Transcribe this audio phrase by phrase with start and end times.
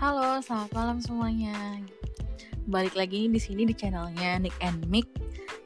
[0.00, 1.76] Halo, selamat malam semuanya.
[2.64, 5.04] Balik lagi nih di sini di channelnya Nick and Mick.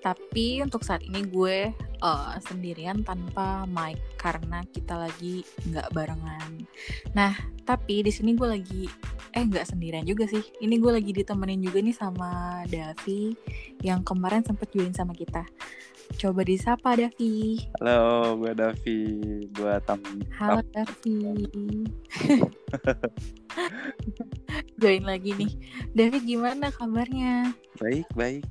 [0.02, 1.70] Tapi untuk saat ini gue
[2.02, 6.66] uh, sendirian tanpa mic karena kita lagi nggak barengan.
[7.14, 7.30] Nah,
[7.62, 8.90] tapi di sini gue lagi
[9.38, 10.42] eh nggak sendirian juga sih.
[10.58, 13.38] Ini gue lagi ditemenin juga nih sama Davi
[13.86, 15.46] yang kemarin sempet join sama kita.
[16.18, 17.70] Coba disapa Davi.
[17.78, 19.00] Halo, gue Davi.
[19.54, 20.02] Gue Tam.
[20.42, 21.22] Halo Davi.
[24.80, 25.52] Join lagi nih.
[25.94, 27.54] Davi gimana kabarnya?
[27.78, 28.44] Baik, baik.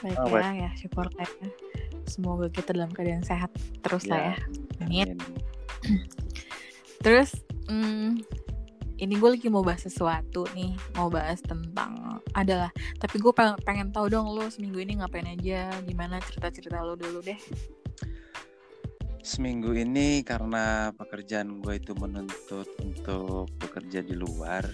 [0.00, 1.28] Baik Oh, ya, ya syukur ya.
[2.08, 3.52] Semoga kita dalam keadaan sehat
[3.84, 4.36] terus lah ya.
[4.80, 5.16] Amin.
[5.16, 5.18] Amin.
[7.04, 7.32] Terus,
[7.68, 8.20] hmm,
[9.00, 12.68] ini gue lagi mau bahas sesuatu nih, mau bahas tentang adalah.
[13.00, 17.24] Tapi gue pengen, pengen tahu dong lo seminggu ini ngapain aja, gimana cerita-cerita lo dulu
[17.24, 17.40] deh.
[19.20, 24.64] Seminggu ini karena pekerjaan gue itu menuntut untuk bekerja di luar.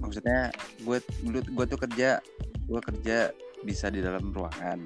[0.00, 0.48] Maksudnya
[0.84, 2.20] gue gue tuh kerja
[2.64, 3.28] gue kerja
[3.64, 4.84] bisa di dalam ruangan,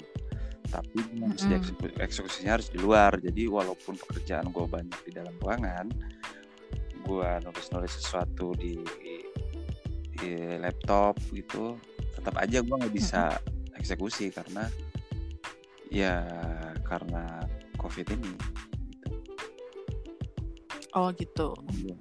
[0.70, 1.34] tapi Mm-mm.
[1.34, 3.18] dieksekusi- eksekusinya harus di luar.
[3.22, 5.86] Jadi walaupun pekerjaan gue banyak di dalam ruangan,
[7.06, 8.82] gue nulis-nulis sesuatu di
[10.18, 11.78] di laptop gitu,
[12.18, 13.38] tetap aja gue nggak bisa
[13.78, 14.66] eksekusi karena
[15.88, 16.20] ya
[16.88, 17.44] karena
[17.76, 18.32] covid ini.
[18.32, 19.08] Gitu.
[20.96, 21.52] Oh gitu.
[21.76, 21.96] Iya.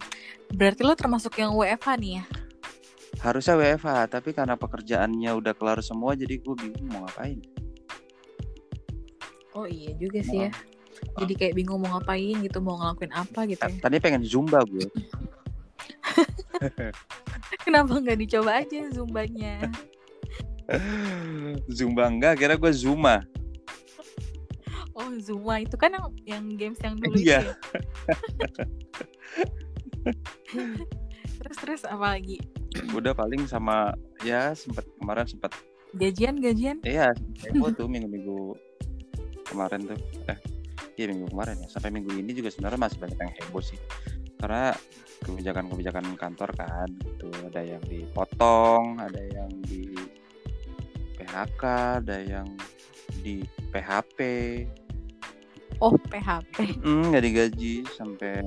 [0.55, 2.25] Berarti lo termasuk yang WFH nih ya?
[3.19, 7.43] Harusnya WFH, tapi karena pekerjaannya udah kelar semua, jadi gue bingung mau ngapain.
[9.57, 10.51] Oh iya juga sih ya.
[11.17, 13.77] Jadi kayak bingung mau ngapain gitu, mau ngelakuin apa gitu ya.
[13.81, 14.87] Tadi pengen zumba gue.
[17.65, 19.69] Kenapa nggak dicoba aja zumbanya?
[21.71, 23.23] zumba enggak, kira gue zuma.
[24.97, 27.45] Oh Zuma itu kan yang, yang games yang dulu Iya.
[27.45, 27.53] itu.
[27.53, 27.55] ya?
[31.37, 32.41] terus terus apa lagi?
[32.97, 33.93] Udah paling sama
[34.25, 35.53] ya sempet kemarin sempet
[35.95, 36.77] Gajian gajian?
[36.83, 37.15] Iya,
[37.47, 38.53] heboh tuh minggu-minggu
[39.47, 39.97] kemarin tuh.
[40.27, 40.37] Eh,
[40.99, 41.67] iya minggu kemarin ya.
[41.71, 43.79] Sampai minggu ini juga sebenarnya masih banyak yang heboh sih.
[44.37, 44.75] Karena
[45.23, 47.31] kebijakan-kebijakan kantor kan gitu.
[47.49, 49.95] Ada yang dipotong, ada yang di
[51.17, 51.63] PHK,
[52.03, 52.47] ada yang
[53.23, 53.41] di
[53.71, 54.19] PHP.
[55.77, 56.81] Oh PHP.
[56.81, 58.41] Hmm, nggak digaji sampai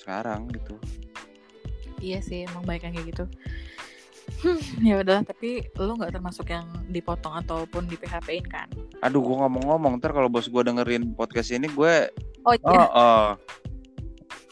[0.00, 0.76] sekarang gitu.
[2.04, 3.24] Iya sih emang banyak yang kayak gitu.
[4.44, 8.68] Hmm, ya udah tapi lu nggak termasuk yang dipotong ataupun di PHP-in kan?
[9.00, 12.12] Aduh, gua ngomong-ngomong ntar kalau bos gua dengerin podcast ini gue
[12.44, 12.84] Oh oh, iya.
[12.92, 13.28] oh.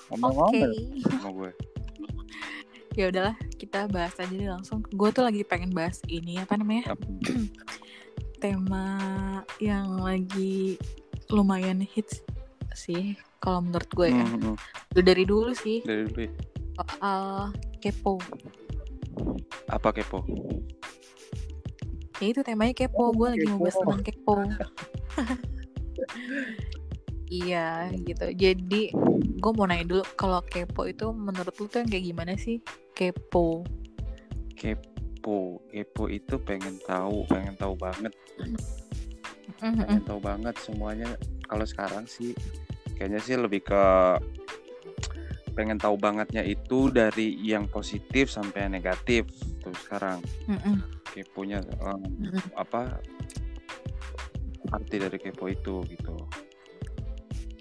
[0.08, 0.16] Oke.
[0.16, 0.52] ngomong-ngomong
[1.08, 1.52] sama gue.
[2.92, 4.84] Ya udahlah kita bahas aja deh langsung.
[4.92, 6.92] Gue tuh lagi pengen bahas ini apa namanya?
[8.44, 9.00] Tema
[9.64, 10.76] yang lagi
[11.32, 12.20] lumayan hits
[12.76, 14.22] sih kalau menurut gue ya.
[14.24, 14.56] Hmm, hmm.
[14.94, 16.32] Udah dari dulu sih Dari dulu ya.
[16.78, 17.22] soal
[17.82, 18.22] kepo.
[19.66, 20.22] Apa kepo?
[22.22, 23.10] Ya itu temanya kepo.
[23.10, 24.34] Gue lagi mau bahas tentang kepo.
[27.42, 28.30] iya gitu.
[28.30, 28.94] Jadi
[29.42, 32.62] gue mau nanya dulu kalau kepo itu menurut lu tuh yang kayak gimana sih?
[32.94, 33.66] Kepo.
[34.54, 38.14] kepo kepo itu pengen tahu pengen tahu banget
[39.62, 39.86] Mhm.
[39.86, 41.08] pengen tahu banget semuanya
[41.46, 42.34] kalau sekarang sih
[42.98, 43.84] kayaknya sih lebih ke
[45.52, 49.28] pengen tahu bangetnya itu dari yang positif sampai yang negatif
[49.60, 50.18] tuh sekarang
[50.48, 50.80] Mhm.
[51.06, 52.56] keponya em, Mhm.
[52.56, 52.98] apa
[54.70, 56.16] arti dari kepo itu gitu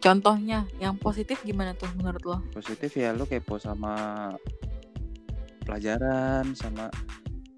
[0.01, 2.37] Contohnya yang positif gimana tuh menurut lo?
[2.49, 4.33] positif ya lu kepo sama
[5.61, 6.89] pelajaran sama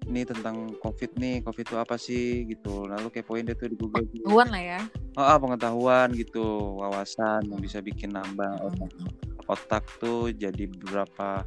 [0.04, 4.04] ini tentang covid nih covid itu apa sih gitu lalu kepoin deh tuh di Google.
[4.20, 4.80] Luan lah ya.
[5.14, 9.08] Oh, ah, pengetahuan gitu, wawasan yang bisa bikin nambah otak, Mhm.
[9.46, 11.46] otak tuh jadi beberapa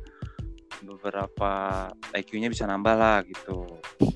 [0.79, 1.51] beberapa
[2.13, 3.66] IQ-nya bisa nambah lah gitu.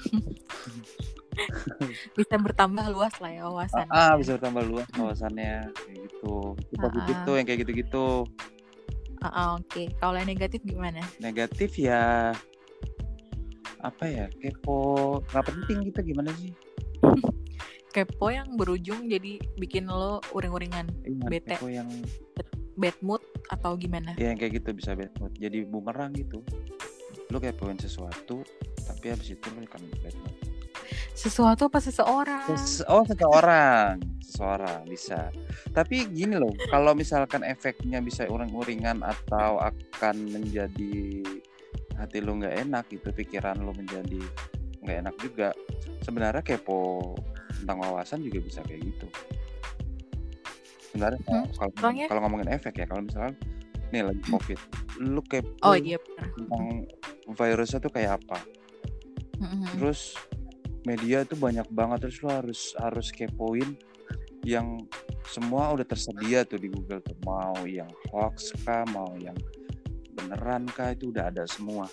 [2.14, 3.88] Bisa bertambah luas lah ya wawasan.
[3.90, 6.54] Ah, bisa bertambah luas wawasannya kayak gitu.
[6.60, 7.24] Itu positif Ah.
[7.26, 8.08] tuh yang kayak gitu-gitu.
[9.22, 11.02] Ah, ah, Oke, kalau yang negatif gimana?
[11.18, 12.36] Negatif ya
[13.82, 16.54] apa ya kepo nggak penting gitu gimana sih?
[17.92, 21.60] Kepo yang berujung jadi bikin lo uring-uringan, Iya, Bete.
[21.60, 21.90] kepo yang
[22.80, 23.20] bad mood
[23.52, 24.16] atau gimana?
[24.16, 25.36] ya yang kayak gitu bisa bad mood.
[25.36, 26.40] Jadi bumerang gitu.
[27.28, 28.44] Lu kepoin sesuatu
[28.88, 30.36] tapi habis itu lu kan bad mood.
[31.12, 32.48] Sesuatu apa seseorang?
[32.56, 34.00] Ses- oh seseorang
[34.32, 35.28] seseorang bisa
[35.76, 41.20] tapi gini loh kalau misalkan efeknya bisa uring-uringan atau akan menjadi
[42.02, 44.22] hati lu nggak enak gitu pikiran lu menjadi
[44.82, 45.50] nggak enak juga.
[46.02, 47.14] Sebenarnya kepo
[47.62, 49.08] tentang wawasan juga bisa kayak gitu.
[50.92, 51.72] Sebenarnya Hmm, kalau
[52.10, 53.38] kalau ngomongin efek ya kalau misalkan
[53.94, 54.60] nih lagi covid
[55.00, 56.00] lu kepo oh iya
[56.36, 56.88] tentang
[57.32, 58.40] virusnya tuh kayak apa?
[59.42, 59.66] Mm-mm.
[59.82, 60.14] terus
[60.86, 63.78] media tuh banyak banget terus lu harus harus kepoin
[64.42, 64.82] yang
[65.30, 67.18] semua udah tersedia tuh di Google tuh.
[67.26, 69.38] Mau yang hoax kah mau yang
[70.14, 70.94] beneran kah?
[70.94, 71.88] Itu udah ada semua.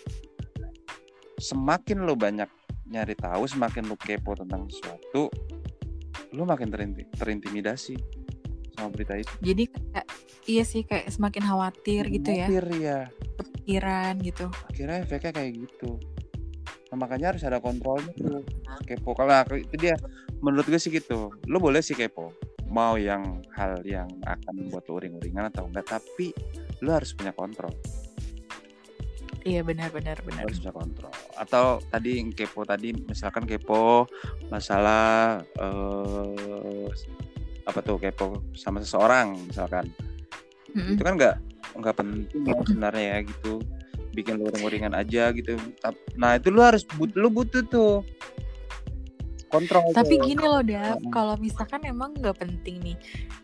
[1.38, 2.50] Semakin lu banyak
[2.88, 5.29] nyari tahu semakin lu kepo tentang sesuatu
[6.32, 7.97] lu makin terinti- terintimidasi
[8.76, 9.32] sama berita itu.
[9.41, 10.06] Jadi kayak
[10.44, 12.47] iya sih kayak semakin khawatir gitu ya.
[12.49, 12.99] Khawatir, ya
[13.69, 14.47] pikiran gitu.
[14.73, 16.00] Akhirnya efeknya kayak gitu.
[16.88, 18.41] Nah, makanya harus ada kontrolnya tuh.
[18.88, 19.12] Kepo.
[19.12, 19.93] Kalau aku- itu dia.
[20.41, 21.29] Menurut gue sih gitu.
[21.44, 22.32] Lu boleh sih kepo.
[22.73, 26.32] Mau yang hal yang akan membuat lu uring-uringan atau enggak tapi
[26.81, 27.73] lu harus punya kontrol
[29.48, 34.04] iya benar benar benar harus punya kontrol atau tadi yang kepo tadi misalkan kepo
[34.52, 36.86] masalah eh,
[37.64, 39.88] apa tuh kepo sama seseorang misalkan
[40.76, 40.96] Mm-mm.
[40.96, 41.36] itu kan nggak
[41.80, 43.52] nggak penting ya sebenarnya ya gitu
[44.12, 45.56] bikin lu uring-uringan aja gitu
[46.16, 48.04] nah itu lu harus but lu butuh tuh
[49.48, 50.24] kontrol Tapi tuh.
[50.28, 51.08] gini loh, Dav, Mm-mm.
[51.08, 52.96] kalau misalkan emang nggak penting nih,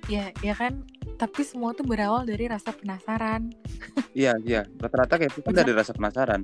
[0.08, 0.84] ya ya kan.
[1.16, 3.48] Tapi semua tuh berawal dari rasa penasaran.
[4.14, 6.42] iya iya rata-rata kayak itu kan dari rasa penasaran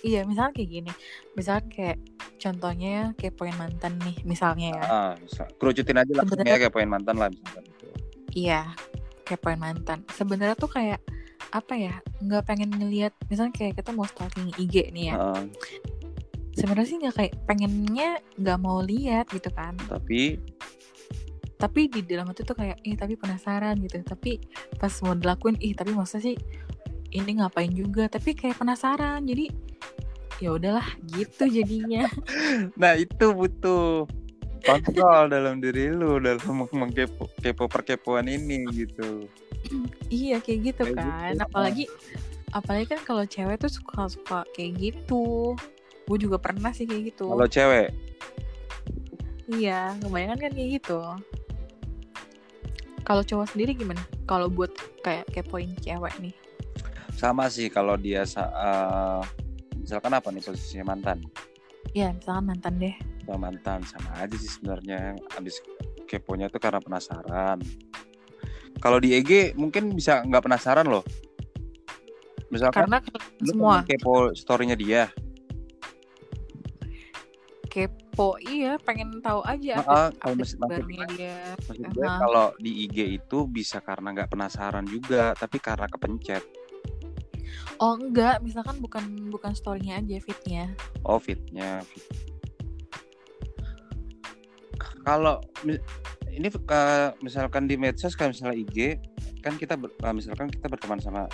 [0.00, 0.92] Iya, misalnya kayak gini,
[1.36, 2.00] misalnya kayak
[2.40, 4.84] contohnya kayak poin mantan nih, misalnya ya.
[4.88, 7.84] ah misal, kerucutin aja lah Sebenarnya- kayak poin mantan lah misalkan gitu.
[8.32, 8.60] Iya,
[9.28, 10.00] kayak poin mantan.
[10.08, 11.04] Sebenarnya tuh kayak
[11.52, 12.00] apa ya?
[12.16, 15.20] Nggak pengen ngelihat, misalnya kayak kita mau stalking IG nih ya.
[15.20, 15.42] Heeh.
[16.56, 18.08] Sebenarnya sih nggak kayak pengennya
[18.40, 19.76] nggak mau lihat gitu kan.
[19.84, 20.40] tapi
[21.60, 24.00] Tapi di dalam itu tuh kayak, ih tapi penasaran gitu.
[24.00, 24.40] Tapi
[24.80, 26.32] pas mau dilakuin, ih tapi masa sih
[27.10, 28.06] ini ngapain juga?
[28.06, 29.22] Tapi kayak penasaran.
[29.24, 29.50] Jadi
[30.40, 32.08] ya udahlah gitu jadinya.
[32.80, 34.08] nah itu butuh
[34.60, 39.24] kontrol dalam diri lu dalam mengkepo kepo perkepoan ini gitu
[40.12, 41.32] iya kayak gitu Kayak kan.
[41.32, 41.42] gitu.
[41.48, 41.84] Apalagi
[42.50, 45.56] apalagi kan kalau cewek tuh suka suka kayak gitu.
[46.08, 47.28] Gue juga pernah sih kayak gitu.
[47.28, 47.92] kalau cewek
[49.50, 50.98] Iya, kebanyakan kan kayak gitu.
[53.02, 53.98] Kalau cowok sendiri gimana?
[54.22, 54.70] Kalau buat
[55.02, 56.34] kayak kepoin cewek nih.
[57.20, 59.20] Sama sih kalau dia eh,
[59.76, 61.20] misalkan apa nih posisinya mantan?
[61.92, 62.96] Ya, misalkan mantan deh.
[63.20, 65.14] sama mantan sama aja sih sebenarnya.
[65.36, 65.60] Habis
[66.08, 67.60] keponya tuh karena penasaran.
[68.80, 71.04] Kalau di EG mungkin bisa nggak penasaran loh.
[72.48, 72.98] Misalkan Karena
[73.44, 73.76] lu semua.
[73.84, 75.12] kepo storynya dia.
[77.70, 81.38] Kepo, iya pengen tahu aja maksud- maksud kabarnya dia.
[81.54, 82.18] maksud gue Aha.
[82.18, 86.42] kalau di IG itu bisa karena nggak penasaran juga tapi karena kepencet
[87.80, 90.68] Oh enggak, misalkan bukan bukan storynya aja fitnya.
[91.02, 92.04] oh fitnya fit.
[95.00, 95.40] kalau
[96.28, 96.52] ini
[97.24, 99.00] misalkan di medsos kayak misalnya IG
[99.40, 101.24] kan kita ber- eh, misalkan kita berteman sama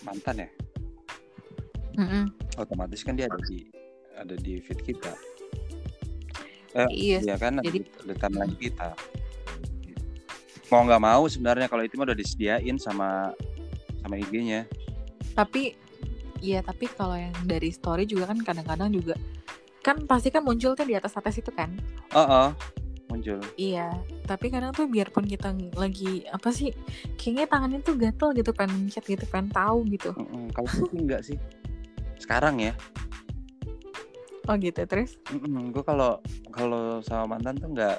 [0.00, 0.48] mantan ya?
[1.94, 2.26] Mm-mm.
[2.58, 3.68] otomatis kan dia ada di
[4.16, 5.12] ada di feed kita.
[6.74, 7.60] Eh, Iya, dia kan?
[7.62, 8.88] Ada jadi- di, di timeline kita.
[10.72, 13.30] Mau nggak mau sebenarnya kalau itu mah udah disediain sama
[14.02, 14.66] sama IG-nya
[15.34, 15.74] tapi
[16.40, 19.14] iya tapi kalau yang dari story juga kan kadang-kadang juga
[19.84, 21.68] kan pasti kan muncul tuh di atas atas itu kan.
[22.16, 22.48] oh, oh
[23.12, 23.92] muncul Iya,
[24.24, 26.72] tapi kadang tuh biarpun kita lagi apa sih,
[27.20, 30.10] kayaknya tangannya tuh gatel gitu pengen mencet gitu, pengen tahu gitu.
[30.16, 30.48] Mm-mm.
[30.56, 31.38] kalau itu sih enggak sih
[32.18, 32.72] sekarang ya
[34.44, 35.16] Oh gitu terus?
[35.72, 36.20] gue kalau
[36.52, 37.96] kalau sama mantan tuh nggak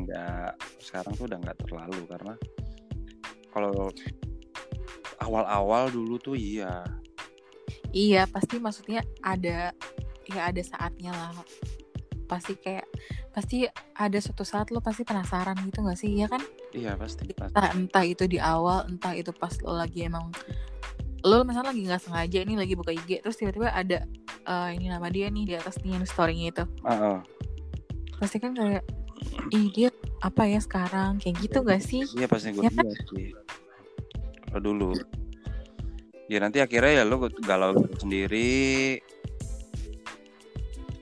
[0.00, 2.34] nggak sekarang tuh udah nggak terlalu karena
[3.52, 3.92] kalau
[5.24, 6.84] awal-awal dulu tuh iya
[7.90, 9.70] Iya, pasti maksudnya ada
[10.26, 11.30] ya ada saatnya lah.
[12.26, 12.90] Pasti kayak
[13.30, 16.10] pasti ada suatu saat lo pasti penasaran gitu gak sih?
[16.18, 16.42] Iya kan?
[16.74, 20.26] iya pasti pasti Entah, entah itu di awal, entah itu pas lo lagi emang
[21.22, 24.02] lo misalnya lagi nggak sengaja nih lagi buka IG terus tiba-tiba ada
[24.42, 26.64] eh, ini nama dia nih di atas nih yang story-nya itu.
[26.82, 27.18] Ah, ah.
[28.18, 28.82] Pasti kan kayak
[29.54, 29.88] ih dia
[30.18, 32.02] apa ya sekarang kayak gitu gak sih?
[32.18, 32.84] iya pasti gue Ya kan?
[32.84, 33.26] iya sih
[34.54, 34.90] kalau dulu
[36.30, 39.02] ya nanti akhirnya ya lo galau sendiri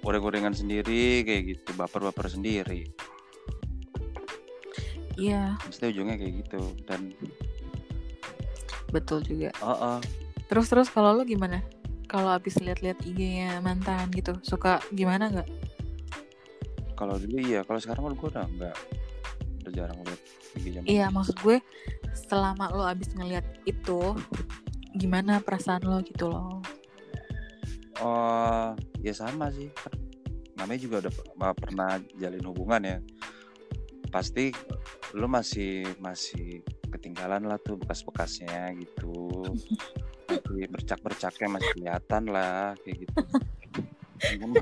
[0.01, 2.89] goreng-gorengan sendiri kayak gitu baper-baper sendiri
[5.13, 7.13] Iya, pasti ujungnya kayak gitu dan
[8.97, 9.53] betul juga.
[9.61, 9.99] oh, oh.
[10.49, 11.61] Terus terus kalau lo gimana?
[12.09, 15.49] Kalau abis lihat-lihat IG-nya mantan gitu, suka gimana nggak?
[17.03, 18.77] kalau dulu iya kalau sekarang gue udah nggak
[19.67, 20.21] udah jarang lihat
[20.85, 21.61] Iya, maksud gue
[22.13, 24.17] selama lo abis ngeliat itu,
[24.97, 26.61] gimana perasaan lo gitu loh?
[28.03, 29.73] Oh, ya sama sih.
[30.59, 31.13] Namanya juga udah
[31.57, 32.99] pernah jalin hubungan ya.
[34.13, 34.53] Pasti
[35.17, 36.61] lu masih masih
[36.93, 39.45] ketinggalan lah tuh bekas-bekasnya gitu
[40.73, 43.21] bercak-bercaknya masih kelihatan lah kayak gitu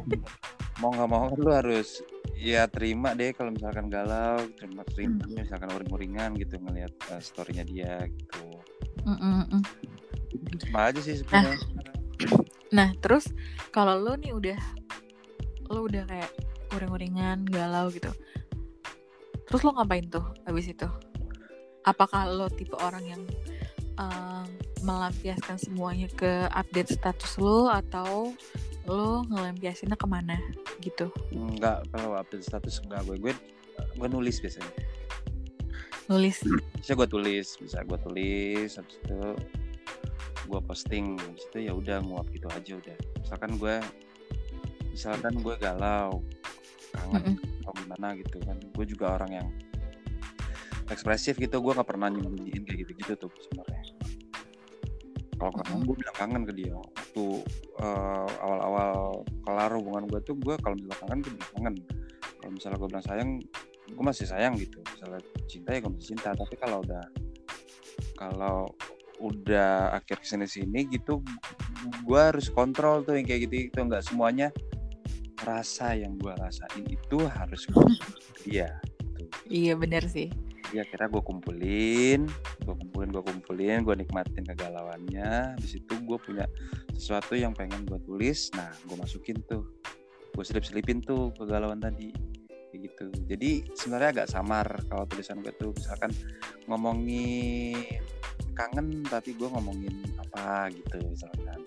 [0.80, 2.00] mau nggak mau lu harus
[2.36, 5.36] ya terima deh kalau misalkan galau terima terima Hmm.
[5.44, 8.60] misalkan uring-uringan gitu ngelihat uh, storynya dia gitu
[9.00, 9.62] Mm, mm, mm.
[10.68, 11.56] sama aja sih sebenarnya
[12.70, 13.26] Nah, terus
[13.74, 14.60] kalau lo nih udah
[15.70, 16.30] lo udah kayak
[16.74, 18.10] uring-uringan, galau gitu.
[19.50, 20.86] Terus lo ngapain tuh abis itu?
[21.82, 23.22] Apakah lo tipe orang yang
[23.98, 24.46] um,
[24.86, 28.30] melampiaskan semuanya ke update status lo atau
[28.90, 30.34] lo ngelampiasinnya ke mana
[30.82, 31.14] gitu?
[31.30, 33.32] Enggak, kalau update status enggak gue gue
[33.94, 34.74] gue nulis biasanya.
[36.10, 36.42] Nulis.
[36.74, 39.20] Bisa gue tulis, bisa gue tulis habis itu
[40.50, 42.96] gue posting habis itu ya udah nguap gitu aja udah.
[43.22, 43.76] Misalkan gue
[44.90, 46.18] misalkan gue galau,
[46.90, 47.62] kangen Mm-mm.
[47.62, 48.58] atau gimana gitu kan.
[48.74, 49.48] Gue juga orang yang
[50.90, 53.82] ekspresif gitu, gue nggak pernah nyembunyiin kayak gitu-gitu tuh sebenarnya.
[55.38, 56.74] Kalau kangen gue bilang kangen ke dia
[57.10, 57.42] waktu
[57.82, 61.74] eh, awal-awal kelar hubungan gue tuh gue kalau misalnya kangen gue kangen.
[62.38, 63.30] Kalau misalnya gue bilang sayang
[63.90, 64.78] gue masih sayang gitu.
[64.94, 66.28] Misalnya cinta ya gue masih cinta.
[66.38, 67.04] Tapi kalau udah
[68.14, 68.58] kalau
[69.20, 71.20] udah akhir ke sini sini gitu
[72.08, 74.48] gue harus kontrol tuh yang kayak gitu itu nggak semuanya
[75.44, 77.84] rasa yang gue rasain itu harus gue
[78.48, 79.28] dia gitu.
[79.44, 80.32] Iya bener sih.
[80.70, 82.20] Jadi akhirnya gue kumpulin,
[82.62, 85.58] gue kumpulin, gue kumpulin, gue nikmatin kegalauannya.
[85.58, 86.46] Habis itu gue punya
[86.94, 89.66] sesuatu yang pengen gue tulis, nah gue masukin tuh,
[90.30, 92.14] gue selip-selipin tuh kegalauan tadi,
[92.70, 93.06] kayak gitu.
[93.26, 96.14] Jadi sebenarnya agak samar kalau tulisan gue tuh, misalkan
[96.70, 97.74] ngomongin
[98.54, 101.66] kangen, tapi gue ngomongin apa gitu, misalkan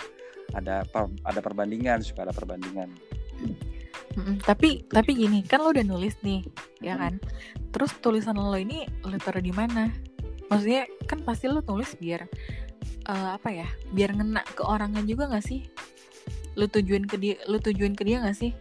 [0.55, 2.87] ada per- ada perbandingan, suka ada perbandingan.
[4.13, 4.45] Mm-mm.
[4.45, 6.45] Tapi tapi gini kan lo udah nulis nih,
[6.79, 7.01] ya Mm.
[7.01, 7.13] kan?
[7.73, 9.89] Terus tulisan lo ini lo taruh di mana?
[10.53, 12.29] Maksudnya kan pasti lo tulis biar
[13.09, 13.67] eh, apa ya?
[13.89, 15.65] Biar ngena ke orangnya juga nggak sih?
[16.53, 18.53] Lo tujuin ke dia, lo tujuin ke dia nggak sih?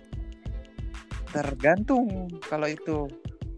[1.32, 3.08] Tergantung kalau itu.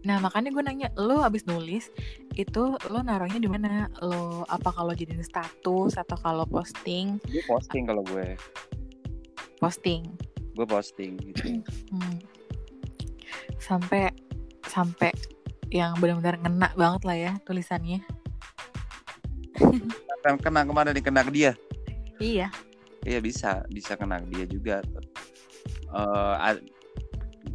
[0.05, 1.89] Nah makanya gue nanya, lo abis nulis
[2.35, 3.87] itu lo naruhnya di mana?
[4.03, 8.35] Lo apa kalau jadiin status atau kalau posting Gue posting kalau gue,
[9.57, 10.05] posting?
[10.55, 11.59] Gue posting gitu.
[11.91, 12.17] Hmm.
[13.59, 14.09] Sampai
[14.65, 15.11] sampai
[15.69, 17.99] yang benar-benar ngena banget lah ya tulisannya.
[20.25, 21.53] Kan kena ke mana nih kena ke dia?
[22.17, 22.49] Iya.
[23.05, 24.81] Iya bisa, bisa kena ke dia juga.
[25.93, 26.63] A-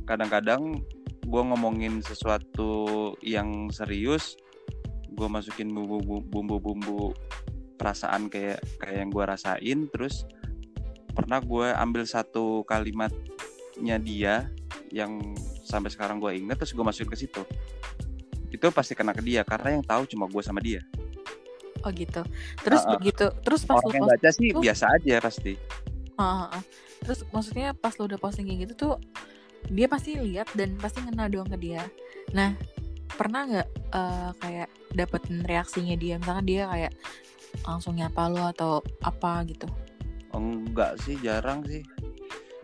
[0.06, 0.78] kadang-kadang
[1.26, 4.38] gue ngomongin sesuatu yang serius,
[5.10, 7.14] gue masukin bumbu- bumbu-bumbu
[7.74, 10.22] perasaan kayak kayak yang gue rasain, terus
[11.20, 14.48] pernah gue ambil satu kalimatnya dia
[14.88, 15.20] yang
[15.62, 17.42] sampai sekarang gue inget, terus gue masukin ke situ.
[18.50, 20.80] Itu pasti kena ke dia karena yang tahu cuma gue sama dia.
[21.84, 22.24] Oh gitu.
[22.64, 22.96] Terus ah.
[22.96, 25.52] begitu, terus pas Orang lo yang post, baca sih tuh- biasa aja pasti.
[26.16, 26.62] Ah, ah.
[27.00, 28.94] terus maksudnya pas lo udah posting kayak gitu tuh,
[29.72, 31.84] dia pasti lihat dan pasti ngena doang ke dia.
[32.36, 32.52] Nah,
[33.16, 36.92] pernah nggak eh, kayak dapetin reaksinya dia, misalkan dia kayak
[37.64, 39.68] langsung nyapa lo atau apa gitu?
[40.34, 41.82] Enggak sih, jarang sih.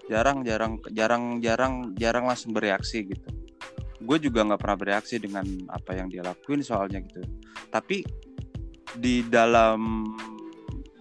[0.07, 3.29] Jarang, jarang, jarang, jarang, jarang langsung bereaksi gitu.
[3.99, 7.27] Gue juga nggak pernah bereaksi dengan apa yang dia lakuin soalnya gitu.
[7.73, 8.07] Tapi
[8.95, 10.07] di dalam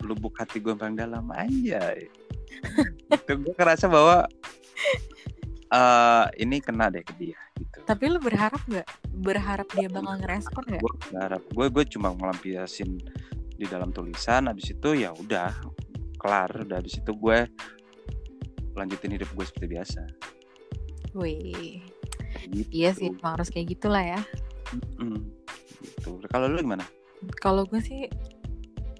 [0.01, 1.93] lubuk hati gue yang paling dalam aja,
[3.17, 4.25] itu gue ngerasa bahwa
[5.69, 7.77] eh ini kena deh ke dia gitu.
[7.85, 8.87] Tapi lo berharap nggak?
[9.21, 10.81] Berharap dia bakal ngerespon nggak?
[10.81, 12.89] Gue berharap, gue gue cuma ngelampiasin
[13.55, 14.49] di dalam tulisan.
[14.49, 15.51] Habis itu ya udah
[16.25, 16.49] kelar.
[16.65, 17.37] Udah habis itu gue
[18.73, 20.01] lanjutin hidup gue seperti biasa.
[21.13, 21.79] Wih,
[22.45, 22.69] Gitu.
[22.75, 24.19] iya sih, emang harus kayak gitulah ya.
[24.99, 25.23] Mm,
[25.79, 26.19] gitu.
[26.27, 26.83] Kalau lu gimana?
[27.39, 28.09] Kalau gue sih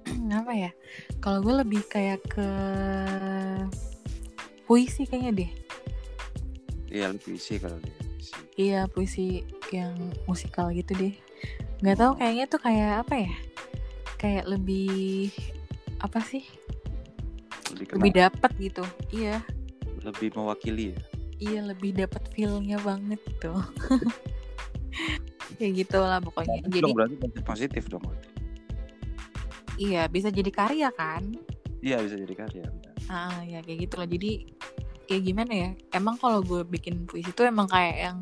[0.32, 0.70] apa ya?
[1.20, 2.48] Kalau gue lebih kayak ke
[4.64, 5.50] puisi kayaknya deh.
[6.88, 8.32] Iya lu puisi kalau dia puisi.
[8.56, 9.26] Iya puisi
[9.74, 11.14] yang musikal gitu deh.
[11.84, 13.34] Nggak tahu kayaknya tuh kayak apa ya?
[14.16, 15.28] Kayak lebih
[16.00, 16.42] apa sih?
[17.84, 18.84] Lebih, dapat gitu.
[19.12, 19.44] Iya,
[20.00, 20.98] lebih mewakili ya.
[21.36, 23.52] iya lebih dapat feel-nya banget gitu.
[25.60, 26.64] kayak gitu lah pokoknya.
[26.64, 27.14] Bagus Jadi dong, berarti
[27.44, 28.02] positif dong.
[28.04, 28.28] berarti.
[29.76, 31.36] iya bisa jadi karya kan?
[31.84, 32.64] Iya bisa jadi karya.
[32.72, 32.94] benar.
[33.12, 34.08] Ah ya kayak gitu lah.
[34.08, 34.30] Jadi
[35.06, 35.70] ya gimana ya?
[35.92, 38.18] Emang kalau gue bikin puisi itu emang kayak yang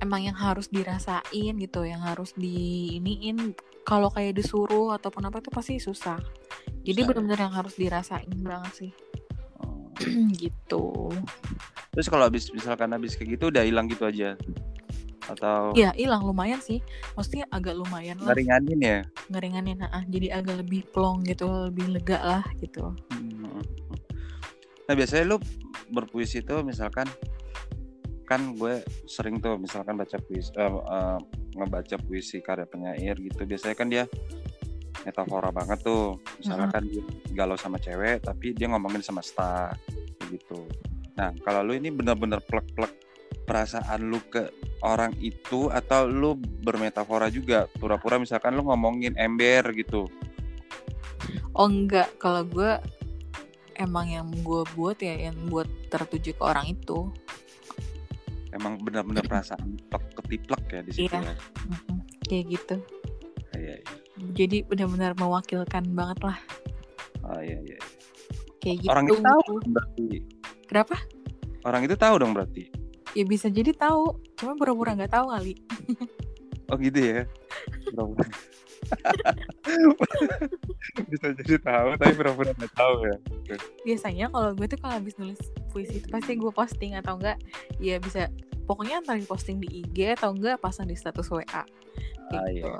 [0.00, 3.52] emang yang harus dirasain gitu, yang harus diiniin.
[3.84, 6.16] Kalau kayak disuruh ataupun apa itu pasti susah.
[6.84, 7.06] Jadi ya.
[7.08, 8.92] benar-benar yang harus dirasain banget sih.
[9.60, 9.92] Oh.
[10.42, 11.12] gitu.
[11.92, 14.36] Terus kalau habis misalkan habis kayak gitu udah hilang gitu aja.
[15.24, 16.84] atau Iya hilang lumayan sih.
[17.16, 18.98] Maksudnya agak lumayan lah ngeringanin ya
[19.32, 19.80] ngeringanin.
[19.88, 22.92] ah jadi agak lebih plong gitu, lebih lega lah gitu.
[23.08, 23.64] Hmm.
[24.84, 25.36] Nah biasanya lu
[25.88, 27.08] berpuisi itu misalkan
[28.24, 31.18] kan gue sering tuh misalkan baca puisi eh, eh,
[31.54, 33.46] ngebaca puisi karya penyair gitu.
[33.46, 34.04] Biasanya kan dia
[35.06, 36.18] metafora banget tuh.
[36.38, 39.74] Misalnya kan dia galau sama cewek tapi dia ngomongin semesta
[40.28, 40.66] gitu.
[41.14, 42.92] Nah kalau lu ini bener-bener plek-plek
[43.44, 44.48] perasaan lu ke
[44.80, 50.08] orang itu atau lu bermetafora juga pura-pura misalkan lu ngomongin ember gitu.
[51.54, 52.82] Oh enggak, kalau gue
[53.78, 57.10] emang yang gue buat ya yang buat tertuju ke orang itu.
[58.54, 61.20] Emang bener-bener perasaan plek ketiplek ya di situ Iya.
[61.20, 61.34] ya
[61.66, 62.76] Mm-mm, Kayak gitu.
[63.54, 63.92] iya iya
[64.32, 66.38] Jadi benar-benar mewakilkan banget lah.
[67.22, 67.78] oh, iya iya
[68.58, 68.88] Kayak gitu.
[68.88, 70.06] orang itu tahu berarti
[70.64, 70.96] Kenapa?
[71.62, 72.64] orang itu tahu dong berarti
[73.12, 75.54] Ya bisa jadi tahu, cuma pura-pura nggak tahu kali.
[76.66, 77.22] oh gitu ya
[77.94, 78.26] Pura-pura.
[81.10, 83.16] bisa jadi tahu tapi pura-pura nggak tahu ya
[83.86, 85.40] Biasanya kalau gue tuh kalau habis nulis
[85.72, 87.40] puisi itu pasti gue posting atau enggak
[87.80, 88.28] ya bisa
[88.64, 91.44] pokoknya antara di posting di IG atau enggak pasang di status WA.
[91.52, 91.64] Ah,
[92.48, 92.64] gitu.
[92.64, 92.72] iya.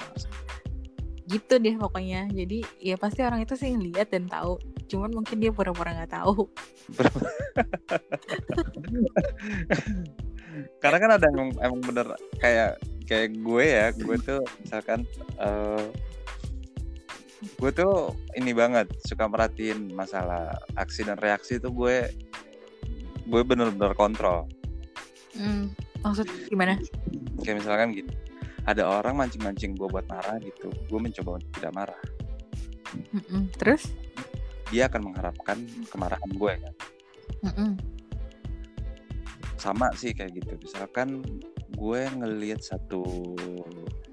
[1.25, 2.28] Gitu deh pokoknya.
[2.33, 4.59] Jadi ya pasti orang itu sih ngeliat dan tahu.
[4.88, 6.49] Cuman mungkin dia pura-pura nggak tahu.
[10.78, 15.04] karena kan ada yang emang bener kayak kayak gue ya gue tuh misalkan
[15.38, 15.87] eh
[17.44, 22.08] gue tuh ini banget suka merhatiin masalah aksi dan reaksi tuh gue
[23.25, 24.49] gue bener-bener kontrol
[25.34, 26.78] Hmm, maksud gimana?
[27.42, 28.12] kayak misalkan gini
[28.64, 32.02] ada orang mancing-mancing gue buat marah gitu gue mencoba untuk tidak marah
[33.11, 33.50] Mm-mm.
[33.58, 33.90] Terus?
[34.70, 35.58] dia akan mengharapkan
[35.90, 36.75] kemarahan gue kan
[37.44, 37.70] Mm-mm.
[39.56, 41.23] Sama sih kayak gitu misalkan
[41.73, 43.02] gue ngelihat satu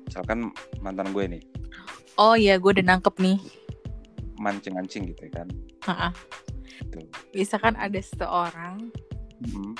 [0.03, 1.43] misalkan mantan gue nih
[2.15, 3.39] Oh iya, gue udah nangkep nih.
[4.36, 5.47] mancing-mancing gitu kan
[5.82, 6.10] Ha-ha.
[6.84, 6.99] gitu.
[7.32, 8.91] Misalkan ada seseorang,
[9.39, 9.73] Mhm.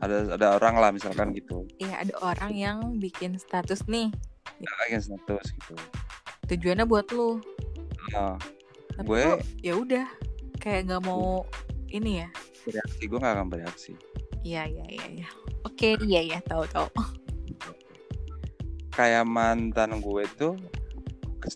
[0.00, 4.08] ada ada orang lah misalkan gitu ya ada orang yang bikin status nih.
[4.58, 5.76] lagi status gitu
[6.46, 7.40] Tujuannya buat lu.
[8.90, 10.04] Tapi Gue- ya udah
[10.58, 11.46] kayak nggak mau
[11.88, 12.28] ini ya.
[12.62, 13.92] bereaksi gue gak akan bereaksi
[14.44, 15.28] Iya iya iya iya.
[15.64, 16.88] Oke, iya iya tahu tahu.
[18.94, 20.54] kayak mantan gue tuh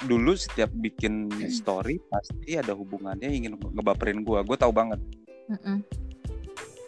[0.05, 5.01] dulu setiap bikin story pasti ada hubungannya ingin ngebaperin gue gue tahu banget
[5.49, 5.81] Mm-mm.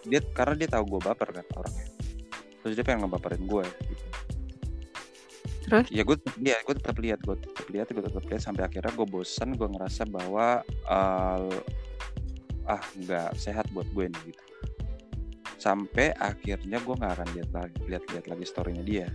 [0.04, 1.86] dia karena dia tahu gue baper kan orangnya
[2.60, 4.04] terus dia pengen ngebaperin gue gitu.
[5.70, 5.86] Terus?
[5.88, 9.06] ya gue lihat gue tetap lihat gue tetap lihat gue tetap lihat sampai akhirnya gue
[9.06, 11.56] bosan gue ngerasa bahwa eh,
[12.68, 14.49] ah nggak sehat buat gue nih gitu
[15.60, 19.08] sampai akhirnya gue nggak akan lihat lagi lihat-lihat lagi storynya dia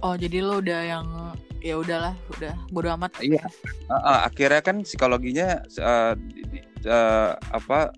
[0.00, 1.06] Oh jadi lu udah yang
[1.60, 3.20] ya udahlah, udah bodo amat.
[3.20, 3.44] Iya.
[3.84, 5.60] Ah, ah, akhirnya kan psikologinya
[6.16, 7.92] di- eh, apa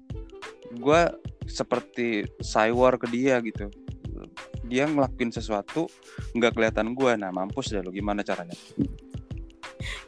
[0.75, 1.01] gue
[1.47, 3.71] seperti cywar ke dia gitu
[4.67, 5.91] dia ngelakuin sesuatu
[6.33, 8.55] nggak kelihatan gue nah mampus deh lo gimana caranya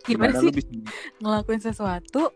[0.06, 0.70] Gimana, lu sih bisa
[1.18, 2.30] ngelakuin sesuatu?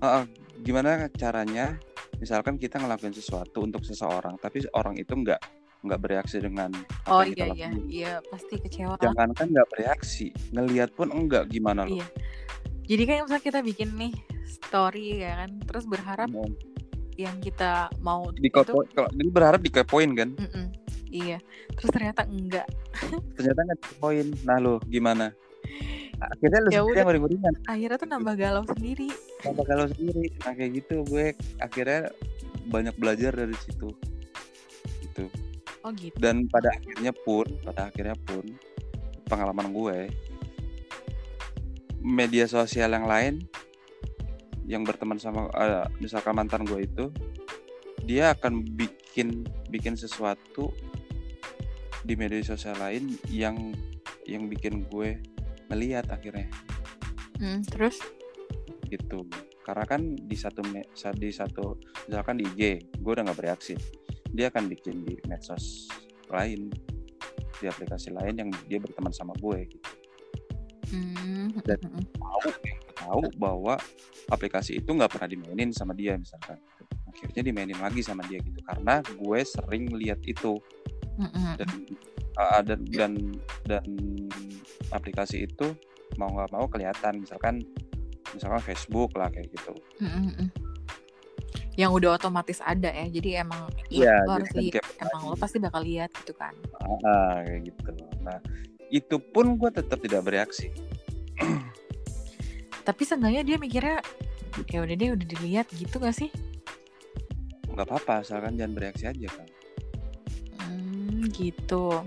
[0.00, 0.24] Ah, ah,
[0.64, 1.76] gimana caranya
[2.20, 5.40] misalkan kita ngelakuin sesuatu untuk seseorang tapi orang itu nggak
[5.80, 6.68] nggak bereaksi dengan
[7.02, 7.66] apa Oh yang kita iya iya.
[7.66, 7.88] lakuin.
[7.88, 8.94] Iya pasti kecewa.
[9.00, 11.96] jangan kan nggak bereaksi ngelihat pun enggak gimana lo?
[11.96, 12.06] Iya.
[12.84, 14.12] Jadi kan misalnya kita bikin nih
[14.44, 16.44] story ya kan, terus berharap Mau
[17.16, 20.30] yang kita mau dikepo- kalau jadi berharap dikepoin kan?
[20.36, 20.66] Mm-mm.
[21.06, 21.40] Iya,
[21.72, 22.68] terus ternyata enggak.
[23.34, 25.32] ternyata nggak poin nah lo gimana
[26.20, 29.08] akhirnya lu Ya sendiri yang uring-uringan Akhirnya tuh nambah galau sendiri.
[29.40, 30.26] sama kalau sendiri.
[30.44, 31.26] Nah kayak gitu gue
[31.60, 32.12] akhirnya
[32.68, 33.88] banyak belajar dari situ.
[35.00, 35.24] Gitu.
[35.80, 36.12] Oh gitu.
[36.20, 38.44] dan pada akhirnya pun pada akhirnya pun
[39.32, 39.98] pengalaman gue
[42.04, 43.48] media sosial yang lain
[44.68, 47.08] yang berteman sama eh, misalkan mantan gue itu
[48.04, 50.68] dia akan bikin bikin sesuatu
[52.04, 53.72] di media sosial lain yang
[54.28, 55.16] yang bikin gue
[55.70, 56.50] melihat akhirnya.
[57.40, 57.96] Hmm, terus?
[58.90, 59.22] gitu.
[59.62, 60.66] Karena kan di satu
[61.14, 61.78] di satu
[62.10, 62.62] misalkan di IG
[62.98, 63.78] gue udah nggak bereaksi.
[64.34, 65.86] Dia akan bikin di medsos
[66.26, 66.70] lain
[67.60, 69.90] di aplikasi lain yang dia berteman sama gue gitu.
[70.90, 72.04] Hmm, Dan- mm-mm.
[72.18, 72.48] tahu
[72.98, 73.78] tahu bahwa
[74.26, 76.58] aplikasi itu nggak pernah dimainin sama dia misalkan.
[77.10, 78.58] Akhirnya dimainin lagi sama dia gitu.
[78.66, 80.58] Karena gue sering lihat itu.
[81.60, 81.68] Dan
[82.40, 83.12] uh, dan dan
[83.68, 83.84] dan
[84.90, 85.74] aplikasi itu
[86.18, 87.62] mau nggak mau kelihatan misalkan
[88.34, 90.50] misalkan Facebook lah kayak gitu Mm-mm.
[91.78, 94.62] yang udah otomatis ada ya jadi emang Iya, lo harus kan
[95.02, 96.54] emang lo pasti bakal lihat gitu kan
[97.06, 97.90] ah, kayak gitu.
[98.22, 98.38] Nah,
[98.90, 100.70] itu pun gue tetap tidak bereaksi.
[102.86, 103.98] tapi seenggaknya dia mikirnya
[104.66, 106.30] ya udah deh udah dilihat gitu gak sih
[107.70, 109.48] nggak apa-apa, asalkan jangan bereaksi aja kan.
[110.58, 112.02] hmm, gitu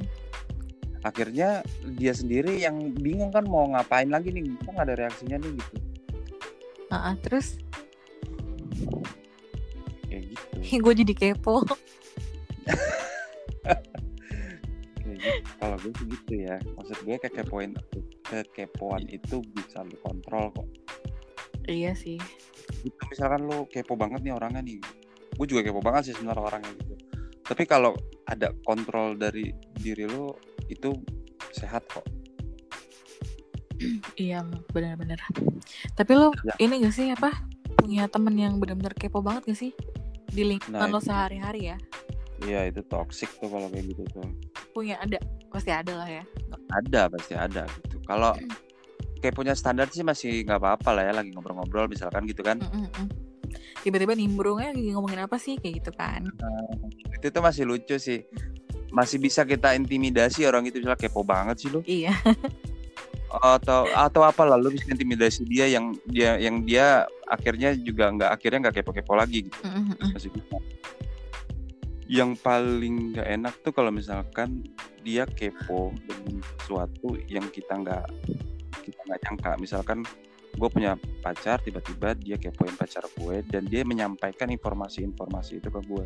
[1.04, 1.62] Akhirnya
[2.00, 5.76] dia sendiri yang bingung kan mau ngapain lagi nih, kok nggak ada reaksinya nih gitu.
[6.88, 7.60] Ah, ah, terus
[10.08, 10.80] Kayak gitu.
[10.88, 11.68] gue jadi kepo
[15.24, 15.30] gitu.
[15.60, 16.56] Kalau gue sih gitu ya.
[16.76, 17.72] Maksud gue kekepoin
[18.24, 20.68] kekepoan itu bisa lu kontrol kok.
[21.64, 22.20] iya sih
[22.84, 24.80] Gitu misalkan lu kepo banget nih orangnya nih.
[25.36, 26.96] Gue juga kepo banget sih sebenarnya orangnya gitu.
[27.44, 27.96] Tapi kalau
[28.28, 30.32] ada kontrol dari diri lu
[30.66, 30.90] itu
[31.52, 32.06] sehat kok.
[34.16, 35.20] iya benar-benar
[35.94, 36.56] tapi lo Ya.
[36.58, 37.34] ini gak sih apa
[37.76, 39.72] punya temen yang benar-benar kepo banget gak sih
[40.26, 41.78] di lingkungan Nah, lo sehari-hari ya
[42.40, 44.28] Iya itu toxic tuh kalau kayak gitu tuh.
[44.72, 45.16] punya ada
[45.48, 46.24] pasti ada lah ya
[46.74, 48.00] Ada pasti ada gitu.
[48.04, 48.36] Kalau
[49.22, 52.60] kayak punya standar sih masih nggak apa-apa lah ya lagi ngobrol-ngobrol misalkan gitu kan.
[52.60, 53.08] Mm-mm-mm.
[53.80, 56.24] tiba-tiba nimbrungnya lagi ngomongin apa sih kayak gitu kan
[57.14, 58.24] Itu tuh masih lucu sih.
[58.94, 61.82] Masih bisa kita intimidasi orang itu misalnya kepo banget sih lu.
[61.90, 62.14] iya.
[63.34, 68.30] Atau atau apa lah lu bisa intimidasi dia yang dia yang dia akhirnya juga nggak
[68.30, 69.58] akhirnya nggak kepo-kepo lagi gitu.
[69.66, 70.14] Mm-mm-mm.
[70.14, 70.58] masih bisa.
[72.06, 74.62] Yang paling nggak enak tuh kalau misalkan
[75.02, 78.06] dia kepo dengan sesuatu yang kita nggak
[78.86, 79.52] kita nggak nyangka.
[79.58, 80.06] Misalkan
[80.54, 80.94] gue punya
[81.26, 86.06] pacar tiba-tiba dia kepoin pacar gue dan dia menyampaikan informasi-informasi itu ke gue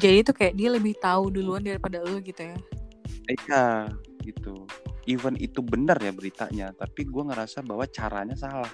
[0.00, 2.56] jadi itu kayak dia lebih tahu duluan daripada lo gitu ya
[3.28, 3.64] iya
[4.24, 4.64] gitu
[5.04, 8.70] even itu benar ya beritanya tapi gue ngerasa bahwa caranya salah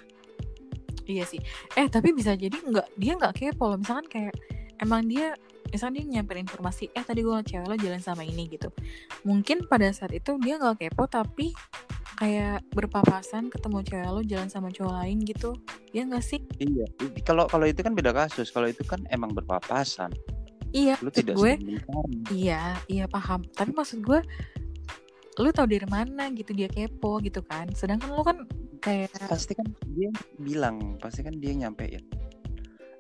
[1.10, 1.40] Iya sih.
[1.74, 3.74] Eh tapi bisa jadi nggak dia nggak kepo.
[3.74, 4.34] Misalkan kayak
[4.78, 5.34] emang dia
[5.70, 8.70] misalnya dia nyamperin informasi eh tadi gue cewek lo jalan sama ini gitu.
[9.26, 11.50] Mungkin pada saat itu dia nggak kepo tapi
[12.18, 15.58] kayak berpapasan ketemu cewek lo jalan sama cowok lain gitu.
[15.90, 16.40] Ya nggak sih?
[16.62, 16.86] Iya,
[17.26, 18.54] kalau kalau itu kan beda kasus.
[18.54, 20.14] Kalau itu kan emang berpapasan.
[20.70, 20.94] Iya.
[21.02, 22.14] Lu tidak gue mencari.
[22.34, 23.42] iya iya paham.
[23.50, 24.20] Tapi maksud gue
[25.40, 27.70] lu tahu dari mana gitu dia kepo gitu kan.
[27.74, 28.46] Sedangkan lu kan
[28.80, 32.02] kayak Pasti kan dia bilang, pasti kan dia nyampein.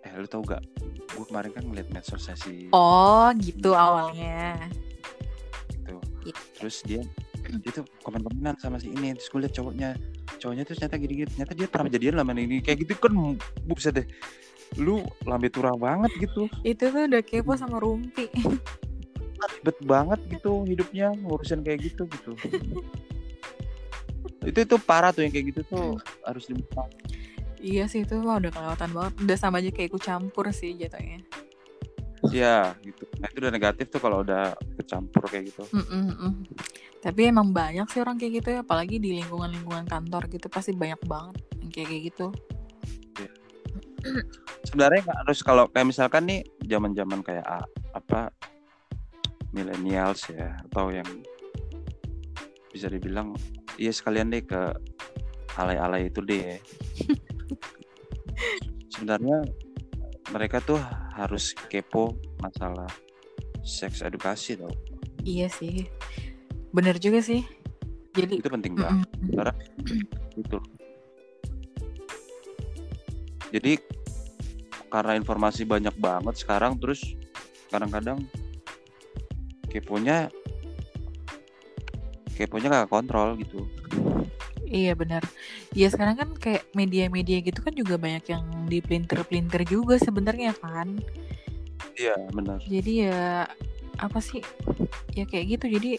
[0.00, 0.64] Eh, lu tau gak?
[1.14, 4.56] Gue kemarin kan ngeliat medsos si oh gitu awalnya.
[5.70, 5.96] itu.
[6.26, 6.34] Iya.
[6.58, 7.02] Terus dia
[7.50, 9.14] dia tuh komen-komenan sama si ini.
[9.18, 9.90] Terus gue liat cowoknya.
[10.40, 11.28] Cowoknya tuh ternyata gini-gini.
[11.34, 12.62] Ternyata dia pernah jadian lama ini.
[12.62, 13.12] Kayak gitu kan
[13.66, 14.06] buset deh.
[14.78, 16.46] Lu lambe turah banget gitu.
[16.62, 18.28] Itu tuh udah kepo sama Rumpi.
[19.40, 22.36] ribet banget gitu hidupnya ngurusin kayak gitu gitu
[24.44, 25.88] itu itu parah tuh yang kayak gitu tuh
[26.24, 26.84] harus dibuka
[27.60, 29.12] Iya sih itu mah udah kelewatan banget.
[29.20, 31.20] Udah sama aja kayak ikut campur sih jatuhnya.
[32.32, 36.44] ya gitu nah itu udah negatif tuh kalau udah kecampur kayak gitu Mm-mm-mm.
[37.00, 41.00] Tapi emang banyak sih orang kayak gitu ya, apalagi di lingkungan-lingkungan kantor gitu pasti banyak
[41.08, 42.26] banget yang kayak kayak gitu.
[44.66, 48.32] Sebenarnya nggak harus kalau kayak misalkan nih zaman zaman kayak ah, apa
[49.50, 51.06] millennials ya atau yang
[52.70, 53.34] bisa dibilang
[53.76, 54.70] iya sekalian deh ke
[55.58, 56.58] alay-alay itu deh ya.
[58.94, 59.42] sebenarnya
[60.30, 60.78] mereka tuh
[61.18, 62.88] harus kepo masalah
[63.66, 64.70] seks edukasi tau
[65.24, 65.84] Iya sih,
[66.72, 67.44] bener juga sih.
[68.16, 69.36] Jadi itu penting banget mm-mm.
[69.38, 69.54] karena
[70.34, 70.58] itu
[73.50, 73.78] jadi
[74.90, 77.14] karena informasi banyak banget sekarang terus
[77.70, 78.18] kadang-kadang
[79.70, 80.26] keponya
[82.34, 83.68] keponya gak kontrol gitu.
[84.70, 85.22] Iya benar.
[85.74, 90.98] Iya sekarang kan kayak media-media gitu kan juga banyak yang dipelintir-pelintir juga sebenarnya kan.
[91.98, 92.62] iya benar.
[92.64, 93.50] Jadi ya
[93.98, 94.40] apa sih?
[95.12, 95.66] Ya kayak gitu.
[95.74, 95.90] Jadi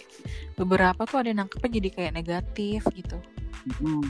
[0.55, 3.19] beberapa tuh ada nangkepnya jadi kayak negatif gitu.
[3.77, 4.01] Hmm,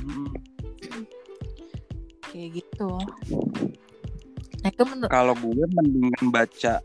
[2.31, 2.89] kayak gitu.
[4.63, 6.79] Nah itu menurut kalau gue mendingan baca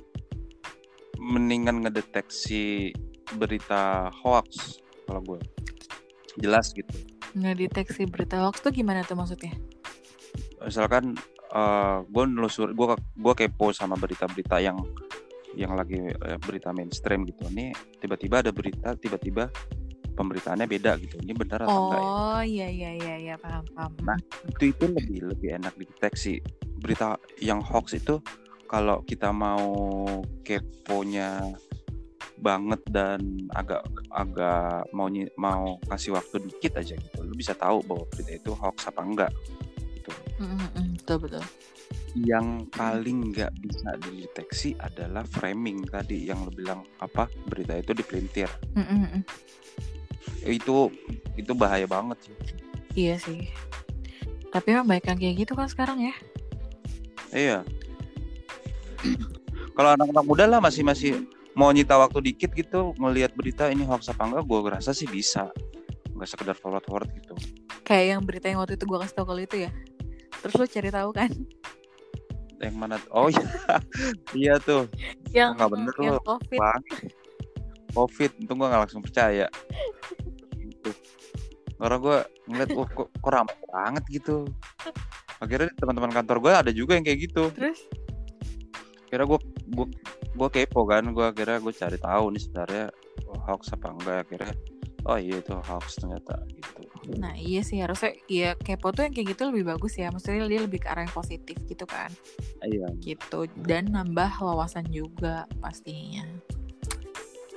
[1.16, 2.90] mendingan ngedeteksi
[3.38, 5.40] berita hoax kalau gue.
[6.42, 6.92] Jelas gitu.
[7.38, 9.54] Ngedeteksi berita hoax tuh gimana tuh maksudnya?
[10.60, 11.14] Misalkan
[11.46, 14.76] eh gue nelusur gue gue kepo sama berita-berita yang
[15.56, 17.46] yang lagi eh, berita mainstream gitu.
[17.54, 19.48] Nih tiba-tiba ada berita tiba-tiba
[20.16, 21.20] pemberitaannya beda gitu.
[21.20, 22.08] Ini benar atau enggak ya?
[22.08, 23.92] Oh iya iya iya iya paham paham.
[24.00, 24.18] Nah.
[24.48, 26.40] itu itu lebih lebih enak dideteksi.
[26.80, 28.18] Berita yang hoax itu
[28.66, 29.76] kalau kita mau
[30.42, 31.54] keponya
[32.36, 33.20] banget dan
[33.56, 33.80] agak
[34.12, 35.08] agak mau
[35.40, 39.32] mau kasih waktu dikit aja gitu lu bisa tahu bahwa berita itu hoax apa enggak.
[39.96, 40.10] Gitu.
[40.40, 41.44] Mm, mm, mm, betul betul.
[42.16, 48.48] Yang paling nggak bisa dideteksi adalah framing tadi yang lo bilang apa berita itu dipelintir.
[48.76, 49.24] Mm-mm-mm.
[50.48, 50.88] Itu
[51.34, 52.36] itu bahaya banget sih
[52.96, 53.44] Iya sih.
[54.48, 56.14] Tapi emang baik yang kayak gitu kan sekarang ya.
[57.30, 57.60] iya
[59.76, 64.08] kalau anak-anak muda lah masih masih mau nyita waktu dikit gitu ngelihat berita ini hoax
[64.08, 65.52] apa enggak gue rasa sih bisa
[66.16, 67.36] nggak sekedar forward forward gitu
[67.84, 69.70] Kayak yang berita yang waktu itu gue kasih tau kalau itu ya.
[70.42, 71.30] Terus lo cari tahu kan?
[72.56, 73.44] yang mana oh iya
[74.48, 74.88] iya tuh
[75.30, 76.20] Yang nggak bener yang lo.
[76.24, 76.60] covid.
[77.96, 79.48] Covid itu gue nggak langsung percaya.
[80.60, 80.90] Gitu.
[81.76, 84.36] karena gue ngeliat wah kok, kok ramai banget gitu.
[85.40, 87.52] Akhirnya teman-teman kantor gue ada juga yang kayak gitu.
[87.52, 87.80] Terus?
[89.08, 89.38] Kira gue
[89.72, 89.86] gue
[90.36, 92.84] gue kepo kan gue akhirnya gue cari tahu nih sebenarnya
[93.44, 94.18] hoax apa enggak.
[94.24, 94.54] Akhirnya
[95.04, 96.80] oh iya itu hoax ternyata gitu.
[97.20, 100.08] Nah iya sih harusnya ya kepo tuh yang kayak gitu lebih bagus ya.
[100.08, 102.08] Maksudnya dia lebih ke arah yang positif gitu kan.
[102.64, 102.88] Iya.
[103.04, 103.52] Gitu.
[103.60, 106.24] Dan nambah wawasan juga pastinya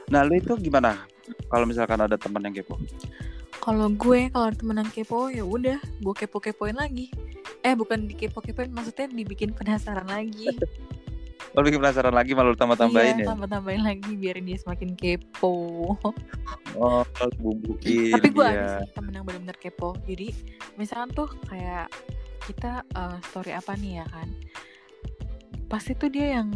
[0.09, 1.05] nah lu itu gimana?
[1.49, 2.75] Kalau misalkan ada teman yang kepo?
[3.59, 7.13] Kalau gue kalau temen yang kepo ya udah gue kepo-kepoin lagi.
[7.61, 10.49] Eh bukan dikepo-kepoin maksudnya dibikin penasaran lagi.
[11.53, 13.27] Lo bikin penasaran lagi malu tambah-tambahin iya, ya?
[13.29, 15.93] tambah-tambahin lagi biarin dia semakin kepo.
[16.77, 19.93] Oh lu bumbuin tapi gue ada sih temen yang bener-bener kepo.
[20.09, 20.33] Jadi
[20.79, 21.91] misalkan tuh kayak
[22.49, 24.29] kita eh, story apa nih ya kan?
[25.69, 26.49] Pasti tuh dia yang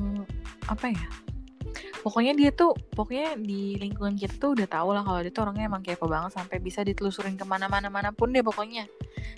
[0.66, 1.23] apa ya
[2.04, 5.72] pokoknya dia tuh pokoknya di lingkungan kita tuh udah tahu lah kalau dia tuh orangnya
[5.72, 8.92] emang kepo banget sampai bisa ditelusurin ke mana-mana mana pun deh pokoknya.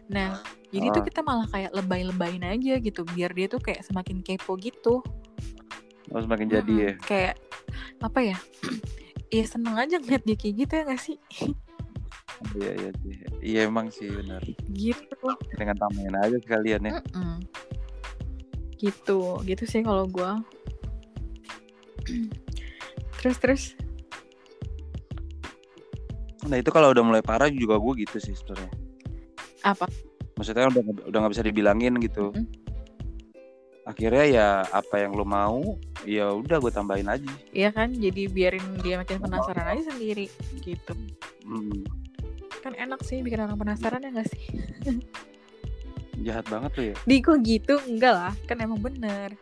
[0.10, 0.42] Nah
[0.74, 1.08] jadi tuh Ah.
[1.08, 5.06] kita malah kayak lebay-lebayin aja gitu biar dia tuh kayak semakin kepo gitu.
[6.10, 6.92] Oh, semakin jadi ya?
[7.06, 7.36] Kayak
[8.02, 8.38] apa ya
[9.36, 11.18] ya seneng aja ngeliat dia kayak gitu ya gak sih?
[12.52, 14.44] Iya iya sih iya emang sih benar.
[14.70, 15.28] Gitu.
[15.56, 17.00] Dengan tambahin aja sekalian ya.
[17.00, 17.40] Mm-mm.
[18.76, 20.44] gitu gitu sih kalau gua
[23.26, 23.64] terus terus.
[26.46, 28.70] Nah itu kalau udah mulai parah juga gue gitu sih sebenarnya.
[29.66, 29.90] Apa?
[30.38, 32.30] Maksudnya udah udah nggak bisa dibilangin gitu.
[32.30, 32.64] Mm-mm.
[33.86, 35.78] akhirnya ya apa yang lo mau
[36.10, 37.30] ya udah gue tambahin aja.
[37.54, 37.94] Iya kan?
[37.94, 40.26] Jadi biarin dia makin penasaran aja sendiri
[40.66, 40.94] gitu.
[41.46, 41.86] Hmm,
[42.66, 44.42] kan enak sih bikin orang penasaran ya gak sih?
[46.26, 46.96] Jahat banget tuh ya.
[47.06, 48.34] Di kok gitu enggak lah.
[48.50, 49.38] Kan emang bener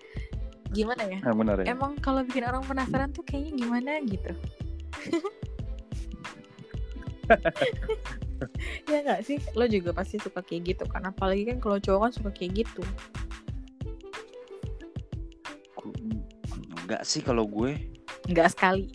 [0.73, 1.19] gimana ya?
[1.21, 1.65] Yang benar ya.
[1.71, 4.31] Emang kalau bikin orang penasaran tuh kayaknya gimana gitu.
[8.91, 9.39] Ya nggak sih?
[9.55, 11.07] Lo juga pasti suka kayak gitu kan?
[11.07, 12.83] Apalagi kan kalau cowok kan suka kayak gitu.
[16.83, 17.79] Enggak sih kalau gue.
[18.27, 18.91] Nggak sekali.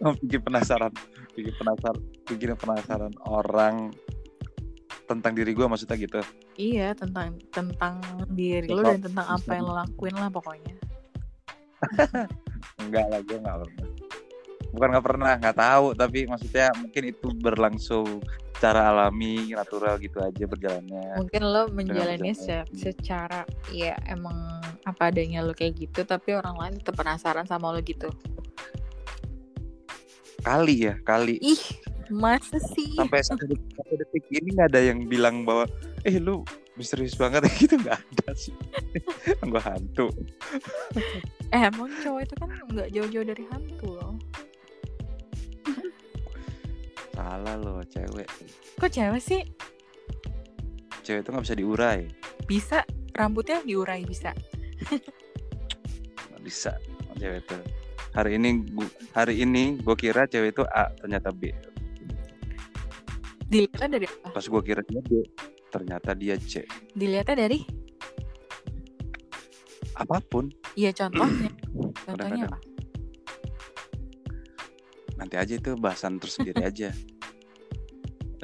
[0.24, 0.92] Bikin penasaran.
[1.36, 2.00] Bikin penasaran.
[2.24, 3.92] Bikin penasaran orang
[5.06, 6.18] tentang diri gue maksudnya gitu
[6.56, 8.00] iya tentang tentang
[8.32, 10.74] diri lo dan tentang apa yang lo lakuin lah pokoknya.
[12.82, 13.88] Enggak lah gue nggak pernah.
[14.72, 18.20] Bukan nggak pernah nggak tahu tapi maksudnya mungkin itu berlangsung
[18.56, 21.20] secara alami natural gitu aja berjalannya.
[21.20, 22.32] Mungkin lo menjalani
[22.72, 27.84] secara ya emang apa adanya lo kayak gitu tapi orang lain tetap penasaran sama lo
[27.84, 28.08] gitu.
[30.40, 31.36] Kali ya kali.
[31.44, 31.62] Ih
[32.08, 32.96] masa sih?
[32.96, 35.68] Sampai satu detik ini nggak ada yang bilang bahwa
[36.06, 36.46] eh lu
[36.78, 38.54] misterius banget gitu nggak ada sih.
[39.50, 40.06] Gue hantu.
[41.50, 44.14] Eh emang cowok itu kan nggak jauh-jauh dari hantu loh.
[47.16, 48.28] Salah lo cewek.
[48.78, 49.42] Kok cewek sih?
[51.02, 52.00] Cewek itu nggak bisa diurai.
[52.46, 52.78] Bisa.
[53.16, 54.30] Rambutnya diurai bisa.
[56.30, 56.72] Nggak bisa
[57.18, 57.58] cewek itu.
[58.12, 61.50] Hari ini gua, hari ini gue kira cewek itu A ternyata B.
[63.48, 64.36] Dilihatnya dari apa?
[64.36, 65.24] Pas gue kira dia B
[65.76, 66.64] ternyata dia C.
[66.96, 67.60] Dilihatnya dari?
[69.96, 70.48] Apa pun.
[70.72, 71.52] Iya contohnya.
[72.06, 72.52] Contohnya Kadang-kadang.
[72.56, 72.76] apa
[75.16, 76.92] nanti aja itu bahasan tersendiri aja.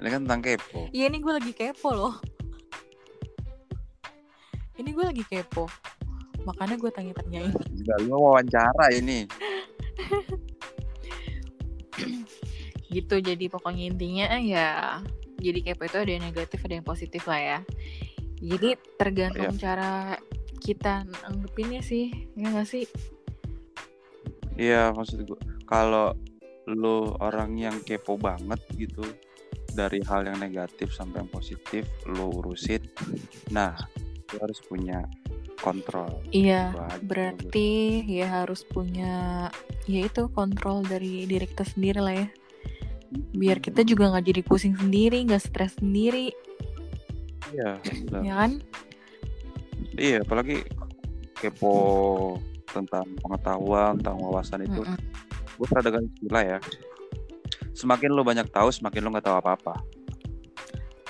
[0.03, 0.90] Ini kan tentang kepo.
[0.90, 2.18] Iya ini gue lagi kepo loh.
[4.75, 5.71] Ini gue lagi kepo.
[6.42, 7.55] Makanya gue tanya-tanyain.
[7.71, 9.31] Juga lu wawancara ini.
[12.92, 14.99] Gitu jadi pokoknya intinya ya
[15.42, 17.59] jadi kepo itu ada yang negatif ada yang positif lah ya.
[18.42, 20.18] Jadi tergantung cara
[20.62, 22.87] kita nanggepinnya sih ya gak sih?
[24.55, 26.14] Iya maksud gue kalau
[26.70, 29.02] lu orang yang kepo banget gitu
[29.74, 32.83] dari hal yang negatif sampai yang positif lu urusin.
[33.50, 33.74] Nah
[34.31, 35.02] lu harus punya
[35.59, 36.22] kontrol.
[36.31, 39.46] Iya berarti ya harus punya
[39.87, 42.28] ya itu kontrol dari diri kita sendiri lah ya
[43.33, 46.33] biar kita juga nggak jadi pusing sendiri nggak stres sendiri
[47.53, 48.22] iya benar.
[48.22, 48.51] ya kan
[49.96, 50.64] iya apalagi
[51.37, 51.75] kepo
[52.68, 54.98] tentang pengetahuan tentang wawasan itu Mm-mm.
[55.59, 56.59] gue pernah dengar istilah ya
[57.72, 59.75] semakin lo banyak tahu semakin lo nggak tahu apa-apa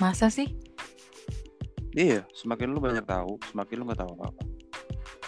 [0.01, 0.51] Masa sih?
[1.93, 4.43] iya semakin lo banyak tahu semakin lo nggak tahu apa-apa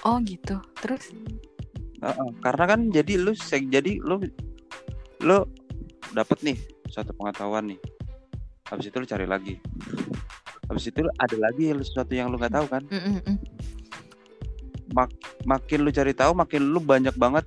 [0.04, 0.60] Oh gitu.
[0.84, 1.16] Terus?
[2.04, 4.20] Heeh, karena kan jadi lu se- jadi lu
[5.24, 5.40] lu
[6.14, 6.56] dapet nih
[6.88, 7.80] suatu pengetahuan nih
[8.64, 9.54] habis itu lu cari lagi
[10.64, 13.36] habis itu ada lagi sesuatu yang lu nggak tahu kan Mm-mm-mm.
[15.44, 17.44] makin lu cari tahu makin lu banyak banget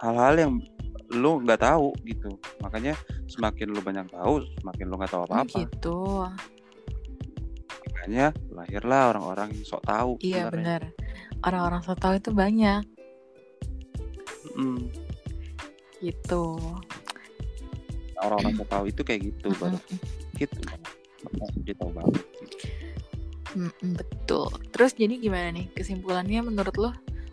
[0.00, 0.52] hal-hal yang
[1.08, 2.96] lu nggak tahu gitu makanya
[3.28, 5.98] semakin lu banyak tahu semakin lu nggak tahu Oh, apa-apa gitu.
[7.88, 10.88] makanya lahirlah orang-orang yang sok tahu Iya benar.
[11.44, 12.82] Orang-orang so tau itu banyak
[14.58, 14.90] Mm.
[16.02, 16.58] gitu.
[18.22, 19.98] Orang-orang sok tahu itu kayak gitu baru Mm-mm.
[20.38, 20.58] gitu
[21.66, 22.14] dia tahu banget
[23.48, 24.52] Mm-mm, betul.
[24.70, 26.92] Terus jadi gimana nih kesimpulannya menurut lo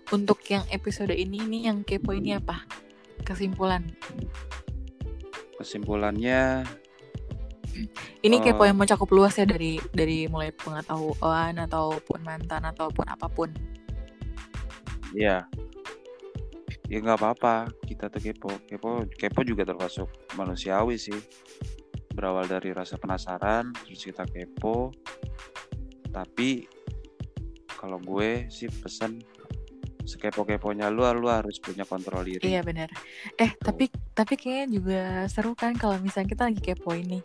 [0.10, 2.64] untuk yang episode ini ini yang kepo ini apa?
[3.22, 3.84] Kesimpulan.
[5.56, 6.64] kesimpulannya
[8.24, 8.68] Ini kepo Oh.
[8.68, 13.52] yang mencakup luas ya dari dari mulai pengetahuan ataupun mantan ataupun apa pun.
[15.12, 15.44] ya
[16.86, 20.06] ya nggak apa-apa kita tuh kepo kepo kepo juga termasuk
[20.38, 21.18] manusiawi sih
[22.14, 24.94] berawal dari rasa penasaran terus kita kepo
[26.14, 26.64] tapi
[27.76, 29.20] kalau gue sih pesan
[30.06, 32.90] sekepo-keponya lu lu harus punya kontrol diri Iya benar.
[33.36, 37.24] Eh tapi tapi kayaknya juga seru kan kalau misalnya kita lagi kepoin nih.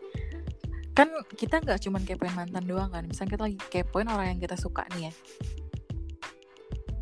[0.96, 3.04] Kan kita nggak cuman kepoin mantan doang kan.
[3.04, 5.14] Misalnya kita lagi kepoin orang yang kita suka nih ya.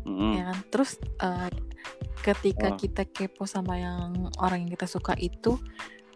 [0.09, 0.33] Mm-mm.
[0.41, 0.57] ya kan?
[0.73, 1.49] Terus eh,
[2.25, 2.75] ketika Oh.
[2.75, 5.61] kita kepo sama yang orang yang kita suka itu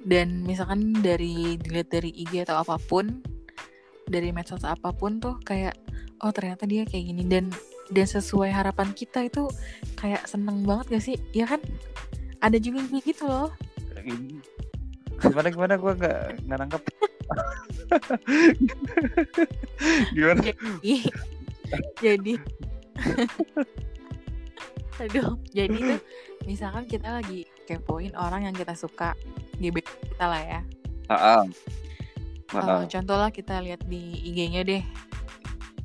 [0.03, 3.23] dan misalkan dari dilihat dari IG atau apa pun
[4.03, 5.77] dari medsos apa pun tuh kayak
[6.19, 7.23] oh ternyata dia kayak gini.
[7.23, 7.53] Dan
[7.91, 9.47] dan sesuai harapan kita itu
[9.95, 11.15] kayak seneng banget gak sih?
[11.31, 11.61] Ya kan?
[12.41, 13.49] Ada juga yang kayak gitu loh.
[15.23, 15.73] Gimana gimana?
[15.79, 16.83] Gue nggak nggak nangkep.
[20.15, 20.41] Gimana?
[20.83, 21.03] Ih,
[21.99, 22.39] jadi
[25.01, 25.99] aduh jadi tuh
[26.45, 29.17] misalkan kita lagi kepoin orang yang kita suka
[29.57, 29.81] di BB
[30.13, 30.61] kita lah ya
[31.11, 31.43] Ah, ah.
[32.53, 32.85] Eh, ah.
[32.85, 34.83] contoh lah kita lihat di IG-nya deh.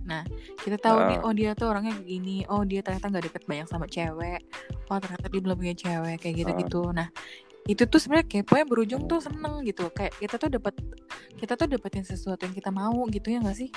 [0.08, 0.24] Nah,
[0.60, 1.26] kita tahu nih, Ah.
[1.26, 4.40] oh dia tuh orangnya gini, oh dia ternyata nggak deket banyak sama cewek,
[4.88, 6.92] oh ternyata dia belum punya cewek kayak gitu-gitu.
[6.92, 7.08] Nah,
[7.68, 10.74] itu tuh sebenarnya keponya berujung tuh seneng gitu, kayak kita tuh dapat
[11.36, 13.68] kita tuh dapetin sesuatu yang kita mau gitu ya nggak sih?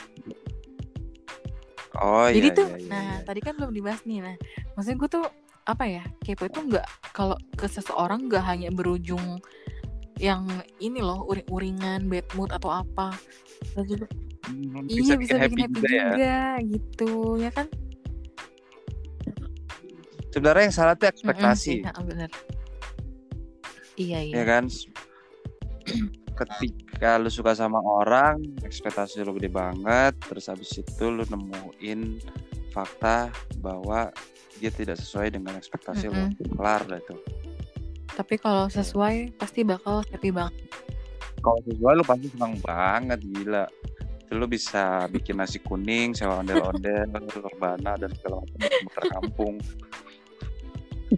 [1.99, 3.25] Oh Jadi iya, tuh, iya, iya, nah iya.
[3.27, 4.35] tadi kan belum dibahas nih, nah
[4.77, 5.25] maksudnya gue tuh
[5.61, 9.37] apa ya kepo itu nggak kalau ke seseorang nggak hanya berujung
[10.17, 10.45] yang
[10.81, 13.13] ini loh uring-uringan bad mood atau apa
[13.73, 14.07] Terus juga
[14.41, 16.57] Hmm, iya bisa bikin happy, juga, ya.
[16.65, 17.69] gitu ya kan?
[20.33, 21.85] Sebenarnya yang salah tuh ekspektasi.
[21.85, 22.29] ha, bener.
[24.01, 24.33] Iya iya.
[24.41, 24.63] Ya kan?
[26.41, 32.21] Ketika lu suka sama orang ekspektasi lu gede banget terus habis itu lu nemuin
[32.71, 34.13] fakta bahwa
[34.61, 36.29] dia tidak sesuai dengan ekspektasi lu.
[36.53, 37.17] Kelar dah itu.
[38.13, 40.53] Tapi kalau sesuai pasti bakal happy banget.
[41.41, 43.65] Kalau sesuai lu pasti senang banget gila.
[44.21, 47.09] Itu lu bisa bikin nasi kuning sewa ondel-ondel
[47.41, 49.55] rebana dan segala macam muter kampung.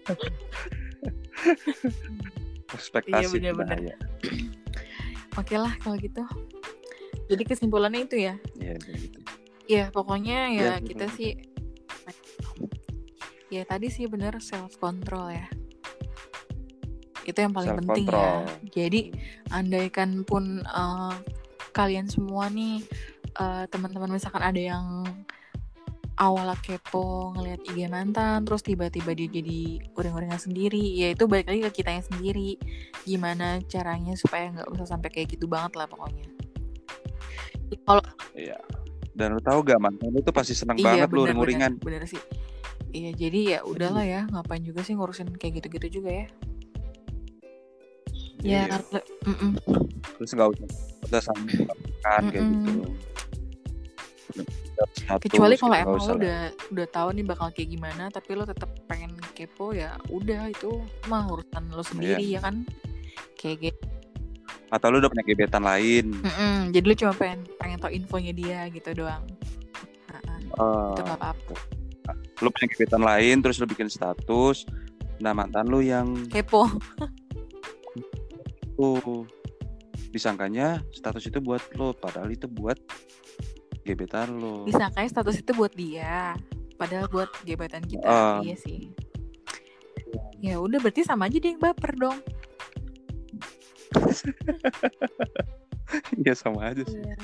[2.74, 3.78] Ekspektasi Iya, itu bener-bener.
[3.78, 3.96] bahaya.
[5.34, 6.24] Oke lah kalau gitu
[7.28, 9.20] jadi kesimpulannya itu ya Iya, gitu.
[9.66, 11.18] ya pokoknya ya Ya, kita betul.
[11.18, 11.32] sih
[13.50, 15.46] ya tadi sih bener self control ya
[17.24, 18.70] itu yang paling penting ya Self-control.
[18.74, 19.02] jadi
[19.50, 21.16] andaikan pun eh,
[21.72, 22.82] kalian semua nih
[23.34, 25.06] eh, teman-teman misalkan ada yang
[26.16, 31.62] awalnya kepo ngelihat IG mantan terus tiba-tiba dia jadi uring-uringan sendiri ya itu balik lagi
[31.66, 32.58] ke kitanya sendiri
[33.02, 36.30] gimana caranya supaya nggak usah sampai kayak gitu banget lah pokoknya
[37.84, 38.58] kalau Iya.
[39.14, 41.72] Dan lu tahu gak mantan lu tuh pasti seneng iya banget lu bener, uring-uringan.
[41.78, 42.22] bener, bener sih
[42.94, 46.26] iya jadi ya udahlah ya ngapain juga sih ngurusin kayak gitu-gitu juga ya
[48.44, 48.78] ya Iya.
[48.92, 49.52] le- mm-mm.
[50.18, 50.68] Terus nggak usah
[51.06, 51.46] udah sama
[52.02, 52.72] kan kayak gitu.
[55.04, 56.40] Status kecuali gitu, kalau emang lo udah
[56.72, 61.28] udah tahu nih bakal kayak gimana tapi lo tetap pengen kepo ya udah itu mah
[61.28, 62.38] urusan lo sendiri Iya.
[62.38, 62.56] ya kan
[63.36, 63.84] kayak gitu
[64.70, 66.18] Atau lu udah punya gebetan lain.
[66.18, 69.22] Mm-mm, jadi lo cuma pengen pengen tahu infonya dia gitu doang
[70.10, 71.54] Nah, Eh, itu nggak apa-apa
[72.42, 74.68] lu punya gebetan lain terus lu bikin status.
[75.20, 76.68] Nah mantan lu yang kepo
[78.76, 79.24] tuh
[80.10, 82.76] disangkanya status itu buat lo padahal itu buat
[83.84, 84.64] gebetan lo.
[84.64, 86.34] disangkanya status itu buat dia
[86.74, 88.40] padahal buat gebetan kita Ah.
[88.40, 88.92] iya sih
[90.40, 92.18] ya udah berarti sama aja dia yang baper dong
[96.18, 96.98] Iya sama aja sih.
[96.98, 97.16] Iya.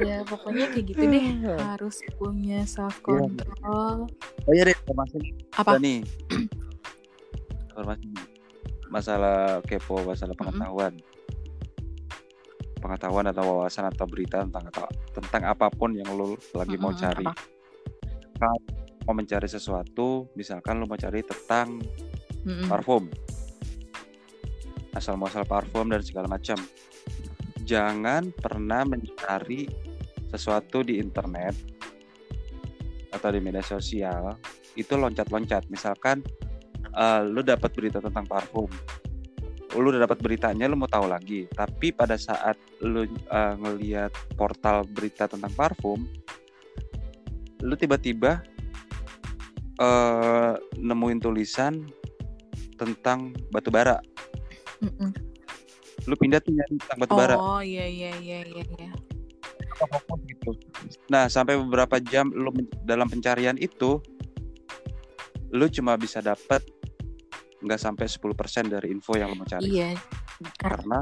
[0.00, 1.26] ya pokoknya kayak gitu deh
[1.60, 4.08] harus punya self control
[4.42, 5.18] Oh iya deh, informasi.
[5.52, 5.76] Apa?
[5.76, 6.00] Udah nih.
[7.68, 8.06] Informasi.
[8.88, 10.96] Masalah kepo, masalah pengetahuan.
[12.82, 14.66] Pengetahuan atau wawasan atau berita tentang
[15.14, 17.22] tentang apa pun yang lo lagi mau cari.
[17.22, 17.38] apa?
[18.42, 18.58] Kalau
[19.06, 21.78] mau mencari sesuatu, misalkan lo mau cari tentang
[22.42, 22.66] Mm-mm.
[22.66, 23.06] parfum.
[24.98, 26.58] Asal muasal parfum dan segala macam.
[27.62, 29.70] Jangan pernah mencari
[30.34, 31.54] sesuatu di internet
[33.14, 34.34] atau di media sosial
[34.74, 35.70] itu loncat-loncat.
[35.70, 36.20] Misalkan
[36.92, 38.68] eh, lu dapat berita tentang parfum.
[39.72, 41.48] Lu udah dapat beritanya, lu mau tahu lagi.
[41.48, 46.04] Tapi pada saat lu eh, ngelihat portal berita tentang parfum,
[47.64, 48.44] lu tiba-tiba
[49.80, 51.88] eh, nemuin tulisan
[52.76, 54.02] tentang batu bara.
[56.10, 57.36] Lu pindah tuh nyari tentang batu bara.
[57.38, 58.90] oh iya iya iya iya iya.
[60.26, 60.50] gitu.
[61.08, 62.50] Nah, sampai beberapa jam lu
[62.84, 64.02] dalam pencarian itu
[65.52, 66.64] lu cuma bisa dapat
[67.62, 68.26] nggak sampai 10%
[68.68, 69.70] dari info yang lu mau cari.
[69.70, 69.94] iya
[70.56, 70.98] Kar- Karena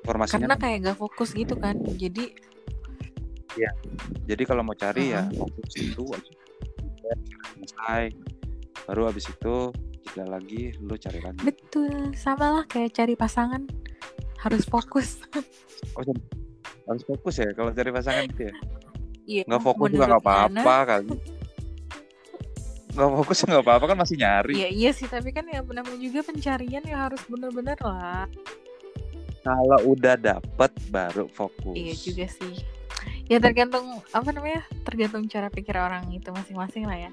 [0.00, 2.30] informasinya karena kayak gak fokus gitu kan jadi
[4.24, 5.36] jadi kalau mau cari ya Mm-mm.
[5.36, 6.04] fokus itu.
[7.52, 8.14] Selesai.
[8.86, 11.38] Baru habis itu jeda lagi lu cari lagi.
[11.44, 13.66] betul sama lah kayak cari pasangan
[14.38, 15.20] harus fokus
[15.98, 16.02] Oh,
[16.86, 18.54] harus fokus ya kalau cari pasangan gitu ya.
[19.24, 21.02] iya Nggak fokus juga nggak apa-apa kan.
[22.90, 24.54] Nggak fokus nggak apa-apa kan masih nyari.
[24.58, 28.26] Iya iya sih tapi kan ya namanya juga pencarian ya harus bener-bener lah.
[29.40, 31.76] Kalau udah dapet baru fokus.
[31.78, 32.54] Iya juga sih.
[33.30, 37.10] Ya tergantung apa namanya tergantung cara pikir orang itu masing-masing lah ya.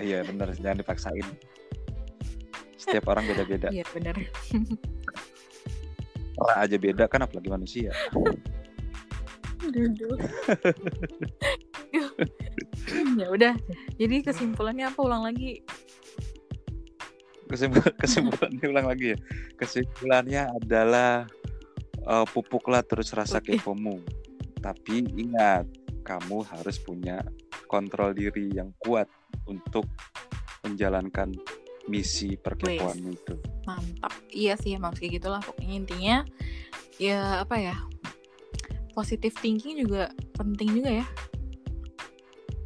[0.00, 1.26] Iya bener, jangan dipaksain.
[2.78, 3.68] Setiap orang beda-beda.
[3.68, 4.16] Iya bener.
[6.40, 7.92] Orang aja beda kan apalagi manusia.
[9.74, 10.18] Duduk.
[13.20, 13.54] ya udah.
[13.96, 15.60] Jadi kesimpulannya apa ulang lagi?
[17.52, 19.18] Kesimpulan, kesimpulannya ulang lagi ya.
[19.60, 21.28] Kesimpulannya adalah
[22.00, 23.60] eh, pupuklah terus rasa Oke.
[23.60, 24.00] kepomu.
[24.64, 25.68] Tapi ingat,
[26.00, 27.20] kamu harus punya
[27.68, 29.06] kontrol diri yang kuat
[29.44, 29.84] untuk
[30.64, 31.32] menjalankan
[31.90, 33.34] misi perkepoanmu itu.
[33.66, 34.12] Mantap.
[34.30, 36.16] Iya sih emang kayak gitulah pokoknya intinya
[37.00, 37.76] ya apa ya?
[38.92, 41.06] Positive thinking juga penting juga ya.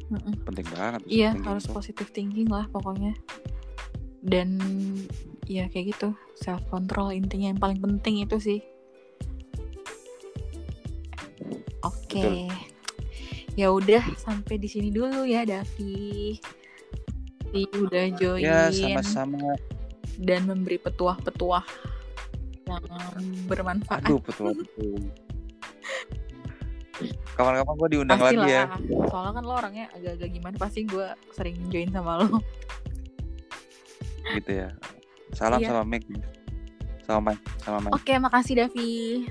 [0.07, 0.33] Mm-mm.
[0.47, 1.01] Penting banget.
[1.03, 1.73] Iya, harus itu.
[1.75, 3.11] positive thinking lah pokoknya.
[4.23, 4.59] Dan
[5.47, 8.59] ya kayak gitu, self control intinya yang paling penting itu sih.
[11.83, 12.19] Oke.
[12.19, 12.51] Betul.
[13.57, 16.37] Ya udah sampai di sini dulu ya Davi.
[17.47, 19.55] Davi udah join Ya sama-sama.
[20.17, 21.65] dan memberi petuah-petuah
[22.67, 22.83] yang
[23.45, 24.05] bermanfaat.
[24.05, 25.09] Aduh betul-betul.
[27.37, 28.63] Kapan-kapan gue diundang Pasti lagi ya.
[29.13, 32.41] Soalnya kan lo orangnya agak-agak gimana pasti gue sering join sama lo.
[34.35, 34.69] gitu ya.
[35.31, 35.69] Salam Iya.
[35.71, 36.03] sama Meg.
[37.07, 37.93] Sama Mike, sama Mike.
[37.95, 39.23] Oke, makasih Davi.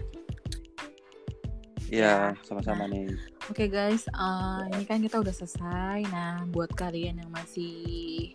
[1.87, 3.13] Iya, sama-sama nih.
[3.47, 6.03] Oke guys, eh, ini kan kita udah selesai.
[6.09, 8.33] Nah, buat kalian yang masih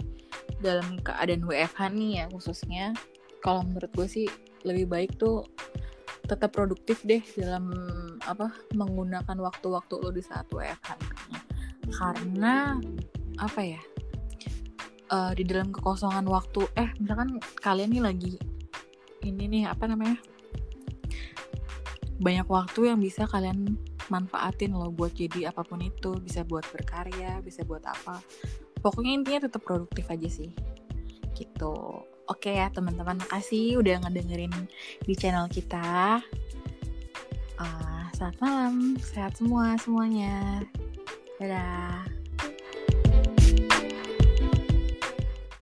[0.64, 2.94] dalam keadaan WFH nih ya khususnya,
[3.42, 4.28] kalau menurut gue sih
[4.62, 5.44] lebih baik tuh
[6.32, 7.68] tetap produktif deh dalam
[8.24, 10.92] apa menggunakan waktu-waktu lo di saat WFH.
[11.92, 12.80] Karena
[13.36, 13.82] apa ya?
[15.12, 18.34] eh, di dalam kekosongan waktu, eh misalkan kalian nih lagi
[19.28, 20.16] ini nih apa namanya?
[22.22, 23.82] banyak waktu yang bisa kalian
[24.14, 28.22] manfaatin loh buat jadi apa pun itu bisa buat berkarya bisa buat apa
[28.86, 30.54] pokoknya intinya tetap produktif aja sih
[31.34, 34.54] gitu oke ya teman-teman makasih udah ngedengerin
[35.06, 36.22] di channel kita.
[37.62, 40.62] Ah, selamat malam sehat semua semuanya.
[41.42, 42.21] Dadah